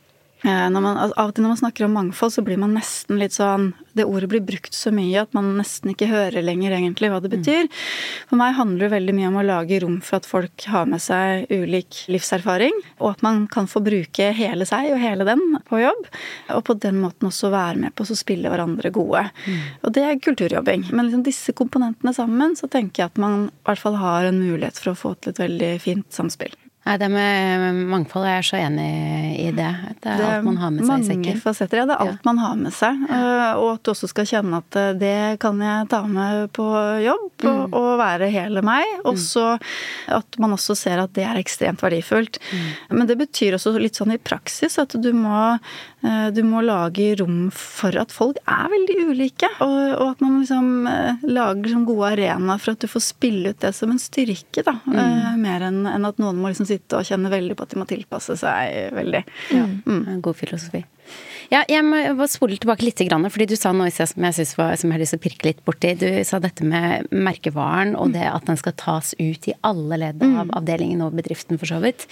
Eh, 0.44 0.70
man, 0.70 0.86
av 0.86 1.12
og 1.16 1.32
til 1.32 1.44
når 1.44 1.54
man 1.54 1.60
snakker 1.62 1.86
om 1.86 1.94
mangfold, 1.96 2.34
så 2.34 2.42
blir 2.44 2.58
man 2.60 2.74
nesten 2.76 3.16
litt 3.16 3.32
sånn 3.32 3.70
Det 3.96 4.04
ordet 4.04 4.28
blir 4.28 4.42
brukt 4.44 4.74
så 4.76 4.90
mye 4.92 5.22
at 5.22 5.30
man 5.36 5.54
nesten 5.56 5.92
ikke 5.92 6.10
hører 6.10 6.44
lenger 6.44 6.74
egentlig 6.76 7.08
hva 7.12 7.20
det 7.22 7.30
mm. 7.30 7.36
betyr. 7.38 7.68
For 8.28 8.40
meg 8.40 8.56
handler 8.58 8.84
det 8.84 8.94
veldig 8.96 9.14
mye 9.16 9.30
om 9.30 9.38
å 9.40 9.44
lage 9.46 9.78
rom 9.84 10.00
for 10.04 10.18
at 10.18 10.28
folk 10.28 10.66
har 10.68 10.88
med 10.90 11.00
seg 11.00 11.46
ulik 11.52 12.02
livserfaring, 12.10 12.74
og 12.98 13.14
at 13.14 13.24
man 13.24 13.44
kan 13.52 13.70
få 13.70 13.80
bruke 13.86 14.32
hele 14.34 14.66
seg 14.68 14.90
og 14.92 15.00
hele 15.00 15.28
den 15.28 15.44
på 15.70 15.80
jobb. 15.80 16.10
Og 16.58 16.64
på 16.66 16.76
den 16.82 16.98
måten 17.04 17.30
også 17.30 17.52
være 17.54 17.86
med 17.86 17.94
på 17.94 18.04
å 18.04 18.18
spille 18.18 18.50
hverandre 18.50 18.90
gode. 18.94 19.24
Mm. 19.46 19.62
Og 19.86 19.94
det 19.96 20.04
er 20.08 20.20
kulturjobbing. 20.26 20.88
Men 20.90 21.06
liksom 21.06 21.24
disse 21.24 21.54
komponentene 21.56 22.12
sammen, 22.16 22.58
så 22.58 22.68
tenker 22.68 23.04
jeg 23.04 23.14
at 23.14 23.22
man 23.22 23.46
i 23.46 23.64
hvert 23.70 23.86
fall 23.86 24.02
har 24.02 24.28
en 24.28 24.42
mulighet 24.42 24.82
for 24.82 24.92
å 24.92 24.98
få 24.98 25.16
til 25.20 25.32
et 25.32 25.44
veldig 25.46 25.74
fint 25.86 26.10
samspill. 26.12 26.58
Nei, 26.84 26.98
det 27.00 27.06
med 27.08 27.78
mangfold, 27.88 28.26
jeg 28.28 28.40
er 28.42 28.44
så 28.44 28.58
enig 28.60 28.88
i 29.40 29.46
det. 29.56 29.70
Det 30.04 30.10
er 30.12 30.18
det 30.20 30.26
alt 30.28 30.44
man 30.44 30.58
har 30.60 30.72
med 30.74 30.84
seg 30.84 31.00
i 31.00 31.06
sekken. 31.08 31.22
Mange 31.30 31.40
fasetter, 31.40 31.80
ja. 31.80 31.86
Det 31.88 31.94
er 31.94 32.02
alt 32.04 32.18
ja. 32.18 32.24
man 32.28 32.40
har 32.42 32.58
med 32.60 32.74
seg. 32.76 33.06
Eh, 33.08 33.52
og 33.56 33.68
at 33.70 33.80
du 33.80 33.92
også 33.94 34.10
skal 34.10 34.28
kjenne 34.28 34.60
at 34.60 34.76
eh, 34.76 34.90
det 35.00 35.14
kan 35.40 35.62
jeg 35.64 35.88
ta 35.88 36.02
med 36.04 36.50
på 36.52 36.66
jobb, 37.00 37.30
mm. 37.40 37.62
og, 37.70 37.88
være 38.02 38.28
hele 38.34 38.60
meg. 38.66 38.84
Og 39.08 39.16
så 39.22 39.54
at 40.12 40.36
man 40.42 40.52
også 40.58 40.76
ser 40.76 41.00
at 41.00 41.14
det 41.16 41.24
er 41.24 41.40
ekstremt 41.40 41.80
verdifullt. 41.80 42.36
Mm. 42.52 42.68
Men 42.98 43.08
det 43.08 43.16
betyr 43.22 43.56
også 43.56 43.72
litt 43.80 43.96
sånn 43.96 44.12
i 44.12 44.20
praksis 44.20 44.76
at 44.82 44.92
du 45.00 45.08
må, 45.16 45.56
eh, 46.04 46.28
du 46.36 46.42
må 46.44 46.60
lage 46.68 47.14
rom 47.22 47.48
for 47.48 47.96
at 47.96 48.12
folk 48.12 48.42
er 48.44 48.68
veldig 48.74 48.98
ulike. 49.08 49.48
Og, 49.64 49.80
og 50.02 50.04
at 50.10 50.26
man 50.26 50.36
liksom 50.42 50.70
lager 51.32 51.72
sånn 51.72 51.88
gode 51.88 52.12
arenaer 52.12 52.60
for 52.60 52.76
at 52.76 52.84
du 52.84 52.92
får 52.92 53.06
spille 53.08 53.56
ut 53.56 53.64
det 53.64 53.72
som 53.72 53.88
en 53.88 54.04
styrke, 54.04 54.68
da. 54.68 54.76
Mm. 54.84 55.40
Mer 55.40 55.68
enn 55.72 56.12
at 56.12 56.20
noen 56.20 56.44
må 56.44 56.52
liksom 56.52 56.73
sitte 56.74 57.00
og 57.00 57.08
kjenne 57.08 57.32
veldig 57.32 57.56
på 57.58 57.66
at 57.66 57.74
de 57.74 57.80
må 57.80 57.88
tilpasse 57.90 58.36
seg 58.40 58.94
veldig. 58.98 59.22
Ja, 59.54 59.64
mm. 59.66 60.20
God 60.24 60.38
filosofi. 60.40 60.84
Ja, 61.54 61.60
jeg 61.70 61.84
må 61.86 62.26
spole 62.26 62.56
tilbake 62.58 62.82
litt, 62.82 62.98
fordi 62.98 63.46
du 63.46 63.54
sa 63.54 63.70
noe 63.70 63.86
som 63.94 64.24
jeg, 64.26 64.34
synes 64.34 64.54
var, 64.58 64.72
som 64.80 64.90
jeg 64.90 64.96
har 64.96 65.02
lyst 65.04 65.14
til 65.14 65.20
å 65.20 65.22
pirke 65.22 65.46
litt 65.46 65.60
borti. 65.62 65.92
Du 66.00 66.08
sa 66.26 66.40
dette 66.42 66.66
med 66.66 67.06
merkevaren 67.14 67.92
og 67.94 68.10
det 68.16 68.24
at 68.26 68.48
den 68.48 68.58
skal 68.58 68.74
tas 68.80 69.12
ut 69.20 69.46
i 69.46 69.54
alle 69.62 70.00
ledd 70.02 70.24
av 70.24 70.48
mm. 70.48 70.54
avdelingen 70.58 71.04
og 71.06 71.14
bedriften, 71.14 71.60
for 71.60 71.70
så 71.70 71.78
vidt. 71.84 72.08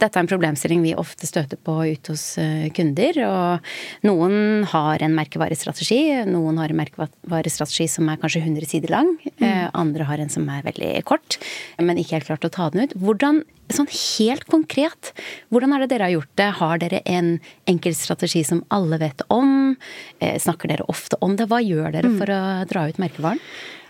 Dette 0.00 0.16
er 0.16 0.24
en 0.24 0.30
problemstilling 0.30 0.80
vi 0.86 0.94
ofte 0.96 1.28
støter 1.28 1.60
på 1.60 1.74
ute 1.90 2.14
hos 2.14 2.24
eh, 2.40 2.70
kunder. 2.76 3.20
Og 3.26 4.08
noen 4.08 4.64
har 4.72 5.04
en 5.04 5.18
merkevarestrategi. 5.18 6.00
Noen 6.30 6.62
har 6.62 6.72
en 6.72 6.80
merkevarestrategi 6.80 7.90
som 7.98 8.08
er 8.08 8.22
kanskje 8.22 8.46
100 8.46 8.70
sider 8.70 8.96
lang. 8.96 9.12
Mm. 9.26 9.44
Eh, 9.44 9.66
andre 9.76 10.08
har 10.08 10.24
en 10.24 10.32
som 10.32 10.48
er 10.48 10.64
veldig 10.70 10.94
kort, 11.10 11.36
men 11.82 12.00
ikke 12.00 12.16
helt 12.16 12.30
klart 12.30 12.48
å 12.48 12.54
ta 12.56 12.70
den 12.72 12.86
ut. 12.86 12.96
Hvordan 12.96 13.44
Sånn 13.74 13.88
helt 13.90 14.44
konkret, 14.46 15.10
hvordan 15.50 15.72
er 15.74 15.82
det 15.82 15.88
dere 15.90 16.06
har 16.06 16.12
gjort 16.14 16.34
det? 16.38 16.46
Har 16.60 16.78
dere 16.78 17.00
en 17.10 17.32
enkel 17.66 17.96
strategi 17.98 18.44
som 18.46 18.60
alle 18.70 18.85
vet 19.02 19.24
om? 19.32 19.74
Eh, 20.18 20.36
snakker 20.42 20.70
dere 20.70 20.86
ofte 20.90 21.18
om 21.20 21.34
det? 21.36 21.48
Hva 21.50 21.58
gjør 21.64 21.90
dere 21.94 22.12
mm. 22.12 22.20
for 22.20 22.32
å 22.32 22.42
dra 22.70 22.86
ut 22.88 23.02
merkevaren? 23.02 23.42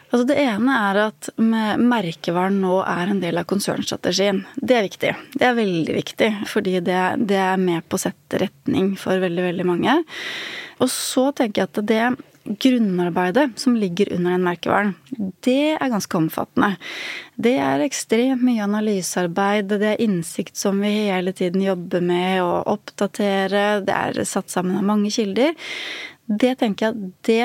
Altså 0.07 0.23
det 0.29 0.37
ene 0.39 0.75
er 0.87 0.99
at 1.03 1.29
merkevaren 1.37 2.61
nå 2.63 2.79
er 2.87 3.11
en 3.11 3.21
del 3.21 3.41
av 3.41 3.49
konsernstrategien. 3.51 4.45
Det 4.55 4.77
er 4.79 4.87
viktig. 4.87 5.11
Det 5.35 5.49
er 5.49 5.59
veldig 5.59 5.97
viktig, 5.97 6.29
fordi 6.47 6.79
det, 6.87 7.01
det 7.27 7.41
er 7.43 7.59
med 7.61 7.85
på 7.91 7.99
å 7.99 8.05
sette 8.07 8.41
retning 8.45 8.95
for 9.01 9.19
veldig, 9.21 9.49
veldig 9.51 9.67
mange. 9.67 9.99
Og 10.79 10.93
så 10.93 11.33
tenker 11.37 11.65
jeg 11.65 11.73
at 11.73 11.83
det 11.91 12.05
grunnarbeidet 12.47 13.59
som 13.61 13.77
ligger 13.77 14.13
under 14.15 14.37
den 14.37 14.47
merkevaren, 14.47 14.95
det 15.45 15.77
er 15.77 15.93
ganske 15.93 16.19
omfattende. 16.19 16.77
Det 17.37 17.57
er 17.61 17.85
ekstremt 17.85 18.45
mye 18.47 18.65
analysearbeid, 18.65 19.69
det 19.73 19.93
er 19.93 20.05
innsikt 20.05 20.57
som 20.57 20.81
vi 20.85 20.93
hele 21.11 21.35
tiden 21.37 21.65
jobber 21.65 22.05
med 22.05 22.41
å 22.45 22.63
oppdatere, 22.77 23.67
det 23.87 23.97
er 23.97 24.25
satt 24.29 24.53
sammen 24.53 24.79
av 24.81 24.89
mange 24.89 25.13
kilder. 25.15 25.55
Det 26.27 26.57
tenker 26.61 26.91
jeg 26.91 27.13
det 27.27 27.45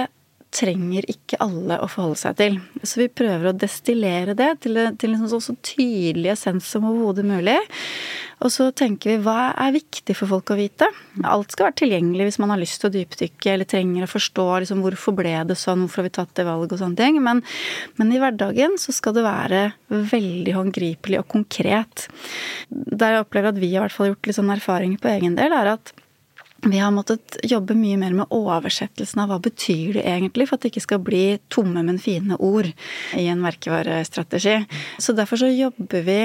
trenger 0.52 1.06
ikke 1.12 1.40
alle 1.44 1.78
å 1.80 1.88
forholde 1.90 2.20
seg 2.20 2.38
til. 2.40 2.58
Så 2.84 3.00
vi 3.02 3.08
prøver 3.12 3.50
å 3.50 3.56
destillere 3.56 4.36
det 4.38 4.50
til, 4.66 4.80
til 5.00 5.16
en 5.16 5.30
sånn 5.32 5.44
så 5.44 5.56
tydelig 5.64 6.34
essens 6.34 6.68
som 6.68 6.88
overhodet 6.90 7.26
mulig. 7.28 7.58
Og 8.42 8.50
så 8.50 8.68
tenker 8.74 9.14
vi 9.14 9.22
hva 9.22 9.52
er 9.54 9.76
viktig 9.76 10.16
for 10.18 10.32
folk 10.32 10.52
å 10.54 10.58
vite? 10.58 10.88
Alt 11.30 11.54
skal 11.54 11.68
være 11.68 11.78
tilgjengelig 11.84 12.28
hvis 12.28 12.40
man 12.42 12.54
har 12.54 12.60
lyst 12.62 12.82
til 12.82 12.90
å 12.90 12.94
dypdykke 12.96 13.54
eller 13.54 13.70
trenger 13.70 14.08
å 14.08 14.10
forstå 14.10 14.48
liksom, 14.64 14.82
hvorfor 14.82 15.16
ble 15.20 15.36
det 15.48 15.58
sånn, 15.62 15.86
hvorfor 15.86 16.02
har 16.02 16.10
vi 16.10 16.14
tatt 16.18 16.34
det 16.40 16.48
valget 16.48 16.76
og 16.76 16.82
sånne 16.82 17.00
ting. 17.00 17.22
Men, 17.24 17.44
men, 18.02 18.12
i 18.12 18.22
hverdagen 18.22 18.80
så 18.82 18.96
skal 18.98 19.16
det 19.18 19.28
være 19.28 19.64
veldig 19.90 20.58
håndgripelig 20.58 21.22
og 21.22 21.30
konkret. 21.38 22.08
Der 22.72 23.18
jeg 23.18 23.28
opplever 23.28 23.54
at 23.54 23.62
vi 23.62 23.76
har 23.76 23.84
i 23.84 23.86
hvert 23.86 24.00
fall 24.00 24.12
gjort 24.12 24.32
litt 24.32 24.42
sånn 24.42 24.56
erfaring 24.58 24.98
på 25.02 25.14
egen 25.14 25.38
del, 25.38 25.54
er 25.54 25.76
at 25.78 25.94
vi 26.62 26.78
har 26.78 26.91
måttet 26.93 27.39
jobbe 27.47 27.74
mye 27.78 27.97
mer 27.97 28.13
med 28.13 28.30
oversettelsen 28.34 29.24
av 29.24 29.32
hva 29.32 29.39
betyr 29.41 29.97
det 29.97 30.06
egentlig, 30.06 30.47
for 30.50 30.58
at 30.58 30.65
det 30.65 30.71
ikke 30.74 30.86
skal 30.86 31.02
bli 31.02 31.26
tomme, 31.50 31.82
men 31.86 31.97
fine 32.02 32.38
ord 32.38 32.69
i 33.17 33.26
en 33.32 33.41
merkevarestrategi. 33.41 34.60
Så 35.02 35.15
derfor 35.17 35.41
så 35.41 35.50
jobber 35.50 36.06
vi 36.06 36.19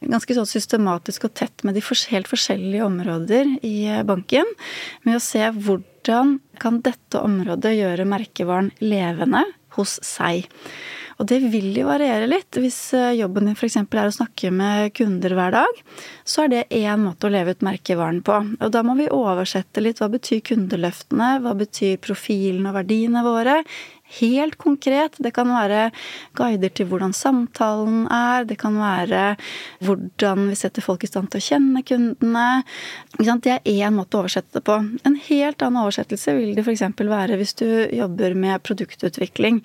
ganske 0.00 0.36
sånn 0.36 0.48
systematisk 0.48 1.26
og 1.28 1.34
tett 1.36 1.64
med 1.66 1.76
de 1.76 1.82
helt 2.12 2.30
forskjellige 2.30 2.86
områder 2.86 3.50
i 3.66 3.76
banken, 4.06 4.46
med 5.04 5.18
å 5.18 5.24
se 5.24 5.42
hvordan 5.50 6.38
kan 6.60 6.80
dette 6.84 7.20
området 7.20 7.74
gjøre 7.76 8.08
merkevaren 8.08 8.70
levende 8.80 9.44
hos 9.76 9.98
seg. 10.06 10.48
Og 11.20 11.28
det 11.28 11.42
vil 11.52 11.68
jo 11.76 11.84
variere 11.90 12.28
litt. 12.30 12.56
Hvis 12.56 12.78
eh, 12.96 13.12
jobben 13.18 13.50
din 13.50 13.56
f.eks. 13.58 13.76
er 13.82 14.08
å 14.08 14.14
snakke 14.14 14.50
med 14.56 14.94
kunder 14.96 15.34
hver 15.36 15.52
dag, 15.52 15.82
så 16.24 16.46
er 16.46 16.52
det 16.54 16.62
én 16.80 17.04
måte 17.04 17.28
å 17.28 17.32
leve 17.34 17.52
ut 17.52 17.64
merkevaren 17.66 18.22
på. 18.24 18.38
Og 18.56 18.72
da 18.72 18.82
må 18.86 18.96
vi 18.96 19.10
oversette 19.12 19.84
litt. 19.84 20.00
Hva 20.00 20.08
betyr 20.14 20.40
kundeløftene? 20.48 21.34
Hva 21.44 21.52
betyr 21.60 22.00
profilen 22.00 22.70
og 22.70 22.78
verdiene 22.80 23.24
våre? 23.26 23.60
Helt 24.18 24.56
konkret. 24.60 25.18
Det 25.22 25.32
kan 25.36 25.50
være 25.52 25.90
guider 26.38 26.72
til 26.74 26.88
hvordan 26.90 27.14
samtalen 27.16 28.06
er, 28.10 28.46
det 28.48 28.58
kan 28.60 28.76
være 28.80 29.36
hvordan 29.84 30.48
vi 30.50 30.58
setter 30.58 30.84
folk 30.84 31.04
i 31.04 31.10
stand 31.10 31.30
til 31.30 31.40
å 31.40 31.46
kjenne 31.50 31.84
kundene. 31.86 32.46
Det 33.20 33.54
er 33.54 33.70
én 33.70 33.96
måte 33.96 34.18
å 34.18 34.24
oversette 34.24 34.58
det 34.58 34.64
på. 34.66 34.76
En 35.06 35.18
helt 35.28 35.62
annen 35.64 35.82
oversettelse 35.84 36.34
vil 36.36 36.54
det 36.56 36.64
f.eks. 36.66 36.84
være 36.98 37.38
hvis 37.40 37.56
du 37.60 37.66
jobber 37.96 38.34
med 38.38 38.62
produktutvikling. 38.66 39.62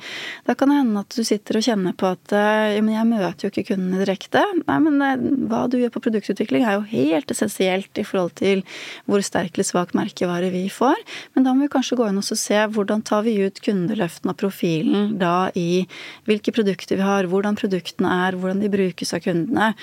Da 0.48 0.56
kan 0.58 0.72
det 0.72 0.80
hende 0.82 1.04
at 1.06 1.16
du 1.16 1.24
sitter 1.28 1.60
og 1.60 1.66
kjenner 1.66 1.96
på 1.98 2.12
at 2.14 2.36
ja, 2.36 2.82
men 2.84 2.96
jeg 2.96 3.10
møter 3.10 3.48
jo 3.48 3.52
ikke 3.52 3.70
kundene 3.74 4.02
direkte. 4.04 4.44
Nei, 4.66 4.78
men 4.84 5.02
eh, 5.04 5.26
hva 5.50 5.66
du 5.72 5.78
gjør 5.80 5.94
på 5.96 6.04
produktutvikling 6.08 6.66
er 6.66 6.78
jo 6.78 6.86
helt 6.92 7.32
essensielt 7.34 8.02
i 8.02 8.06
forhold 8.08 8.36
til 8.40 8.64
hvor 9.10 9.24
sterk 9.26 9.56
eller 9.56 9.68
svak 9.68 9.96
merkevare 9.98 10.52
vi 10.54 10.66
får. 10.72 11.00
Men 11.36 11.48
da 11.48 11.56
må 11.56 11.66
vi 11.66 11.74
kanskje 11.76 12.00
gå 12.00 12.10
inn 12.10 12.22
og 12.22 12.28
se 12.28 12.62
hvordan 12.76 13.04
tar 13.08 13.26
vi 13.28 13.38
ut 13.46 13.62
kundeløftene 13.66 14.35
profilen 14.40 15.16
da 15.22 15.50
i 15.58 15.86
hvilke 16.30 16.54
produkter 16.56 17.00
vi 17.00 17.06
har, 17.06 17.30
hvordan 17.32 17.58
produktene 17.60 18.12
er, 18.28 18.40
hvordan 18.40 18.64
de 18.64 18.72
brukes 18.74 19.14
av 19.16 19.24
kundene. 19.26 19.74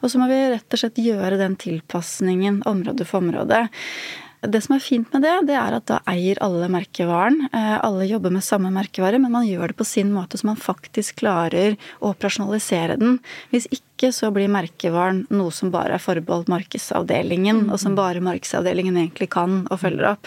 Og 0.00 0.12
så 0.12 0.20
må 0.20 0.28
vi 0.30 0.42
rett 0.54 0.76
og 0.76 0.82
slett 0.82 1.00
gjøre 1.02 1.40
den 1.40 1.56
tilpasningen 1.60 2.62
område 2.68 3.08
for 3.08 3.24
område. 3.24 3.66
Det 4.42 4.58
som 4.64 4.74
er 4.74 4.82
fint 4.82 5.12
med 5.14 5.22
det, 5.22 5.32
det 5.52 5.54
er 5.54 5.74
at 5.76 5.84
da 5.86 6.00
eier 6.10 6.40
alle 6.42 6.66
merkevaren. 6.72 7.44
Eh, 7.54 7.76
alle 7.78 8.08
jobber 8.10 8.32
med 8.34 8.42
samme 8.42 8.72
merkevare, 8.74 9.20
men 9.22 9.30
man 9.30 9.46
gjør 9.46 9.70
det 9.70 9.76
på 9.78 9.86
sin 9.86 10.10
måte, 10.10 10.38
så 10.38 10.48
man 10.48 10.58
faktisk 10.58 11.20
klarer 11.22 11.76
å 12.00 12.10
operasjonalisere 12.10 12.96
den. 12.98 13.20
Hvis 13.54 13.68
ikke 13.70 14.10
så 14.10 14.32
blir 14.34 14.50
merkevaren 14.50 15.22
noe 15.30 15.54
som 15.54 15.70
bare 15.70 15.94
er 15.94 16.02
forbeholdt 16.02 16.50
markedsavdelingen, 16.50 17.68
og 17.70 17.78
som 17.78 17.94
bare 17.94 18.24
markedsavdelingen 18.24 18.98
egentlig 19.04 19.30
kan 19.30 19.60
og 19.68 19.78
følger 19.84 20.10
opp. 20.16 20.26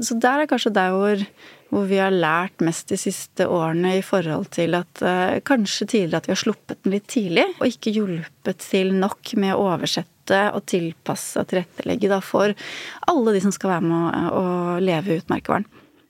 Så 0.00 0.18
der 0.20 0.42
er 0.42 0.50
kanskje 0.50 0.74
der 0.74 0.96
hvor 0.96 1.26
hvor 1.72 1.86
vi 1.90 1.98
har 1.98 2.14
lært 2.14 2.62
mest 2.64 2.92
de 2.92 2.98
siste 3.00 3.46
årene 3.50 3.96
i 3.98 4.04
forhold 4.04 4.50
til 4.54 4.76
at 4.78 5.02
uh, 5.02 5.38
kanskje 5.46 5.88
tidligere 5.90 6.22
at 6.22 6.28
vi 6.28 6.34
har 6.34 6.42
sluppet 6.42 6.82
den 6.84 6.94
litt 6.94 7.08
tidlig, 7.10 7.46
og 7.58 7.66
ikke 7.70 7.94
hjulpet 7.96 8.62
til 8.62 8.94
nok 8.94 9.34
med 9.40 9.54
å 9.56 9.64
oversette 9.72 10.42
og 10.54 10.64
tilpasse 10.70 11.42
og 11.42 11.50
tilrettelegge 11.50 12.10
da, 12.10 12.20
for 12.22 12.54
alle 13.10 13.34
de 13.34 13.42
som 13.44 13.54
skal 13.54 13.76
være 13.76 13.86
med 13.88 14.30
å, 14.30 14.38
å 14.38 14.78
leve 14.82 15.18
ut 15.18 15.32
merkevaren. 15.32 15.66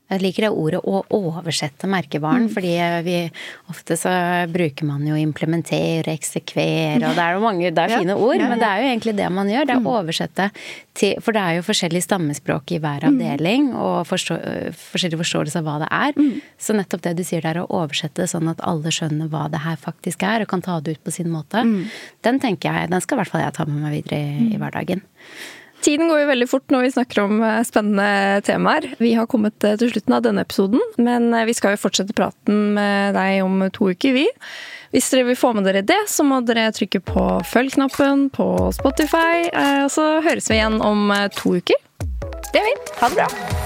Jeg 0.07 0.23
liker 0.23 0.45
det 0.47 0.51
ordet 0.55 0.79
å 0.87 1.01
oversette 1.17 1.89
merkevaren, 1.91 2.45
mm. 2.47 2.51
fordi 2.55 2.75
vi 3.03 3.15
ofte 3.73 3.97
så 3.99 4.13
bruker 4.53 4.87
man 4.87 5.03
jo 5.03 5.17
implementere, 5.19 6.15
eksekvere, 6.15 7.01
og 7.09 7.19
det 7.19 7.25
er 7.25 7.35
jo 7.35 7.43
mange 7.43 7.73
Det 7.75 7.83
er 7.83 7.95
fine 8.05 8.15
ja, 8.15 8.21
ord, 8.21 8.37
ja, 8.39 8.45
ja. 8.45 8.51
men 8.53 8.63
det 8.63 8.69
er 8.69 8.83
jo 8.85 8.93
egentlig 8.93 9.17
det 9.19 9.33
man 9.35 9.51
gjør. 9.51 9.67
Det 9.67 9.75
er 9.75 9.81
å 9.81 9.83
mm. 9.83 9.91
oversette 9.97 10.49
til 10.97 11.19
For 11.25 11.37
det 11.37 11.43
er 11.43 11.59
jo 11.59 11.67
forskjellig 11.67 12.05
stammespråk 12.07 12.77
i 12.77 12.81
hver 12.85 13.03
mm. 13.03 13.11
avdeling, 13.11 13.69
og 13.75 13.97
forstå, 14.07 14.39
forskjellig 14.95 15.21
forståelse 15.25 15.61
av 15.61 15.67
hva 15.67 15.77
det 15.83 15.91
er. 15.99 16.23
Mm. 16.23 16.33
Så 16.69 16.79
nettopp 16.79 17.03
det 17.09 17.17
du 17.19 17.27
sier 17.27 17.43
der, 17.43 17.65
å 17.65 17.69
oversette 17.83 18.31
sånn 18.31 18.55
at 18.55 18.63
alle 18.63 18.95
skjønner 18.95 19.33
hva 19.33 19.49
det 19.51 19.65
her 19.67 19.83
faktisk 19.83 20.23
er, 20.23 20.47
og 20.47 20.55
kan 20.55 20.63
ta 20.63 20.79
det 20.79 21.01
ut 21.01 21.03
på 21.03 21.19
sin 21.19 21.35
måte, 21.35 21.67
mm. 21.67 21.83
den 22.29 22.43
tenker 22.47 22.71
jeg, 22.71 22.95
den 22.95 23.03
skal 23.03 23.19
i 23.19 23.25
hvert 23.25 23.35
fall 23.35 23.43
jeg 23.43 23.59
ta 23.59 23.67
med 23.67 23.83
meg 23.83 23.99
videre 23.99 24.23
i, 24.23 24.51
i 24.55 24.63
hverdagen. 24.63 25.03
Tiden 25.85 26.09
går 26.09 26.23
jo 26.23 26.31
veldig 26.31 26.49
fort 26.51 26.73
når 26.73 26.87
vi 26.87 26.93
snakker 26.95 27.23
om 27.23 27.43
eh, 27.45 27.61
spennende 27.67 28.41
temaer. 28.47 28.89
Vi 28.99 29.13
har 29.19 29.29
kommet 29.31 29.65
eh, 29.65 29.77
til 29.81 29.93
slutten 29.93 30.17
av 30.17 30.25
denne 30.25 30.43
episoden, 30.47 30.83
men 30.97 31.29
eh, 31.35 31.47
vi 31.49 31.55
skal 31.57 31.77
jo 31.77 31.83
fortsette 31.85 32.17
praten 32.17 32.73
med 32.79 33.15
deg 33.19 33.43
om 33.45 33.61
to 33.75 33.93
uker, 33.93 34.17
vi. 34.17 34.27
Hvis 34.95 35.11
dere 35.13 35.29
vil 35.29 35.39
få 35.39 35.53
med 35.57 35.67
dere 35.69 35.85
det, 35.87 36.01
så 36.11 36.25
må 36.27 36.41
dere 36.47 36.71
trykke 36.75 37.03
på 37.05 37.27
følg-knappen 37.51 38.29
på 38.35 38.49
Spotify, 38.79 39.51
og 39.85 39.91
så 39.93 40.07
høres 40.25 40.49
vi 40.49 40.61
igjen 40.61 40.81
om 40.81 41.11
to 41.37 41.59
uker. 41.59 41.83
Det 42.53 42.63
er 42.63 42.69
vi. 42.71 42.77
Ha 43.03 43.11
det 43.11 43.25
bra. 43.27 43.66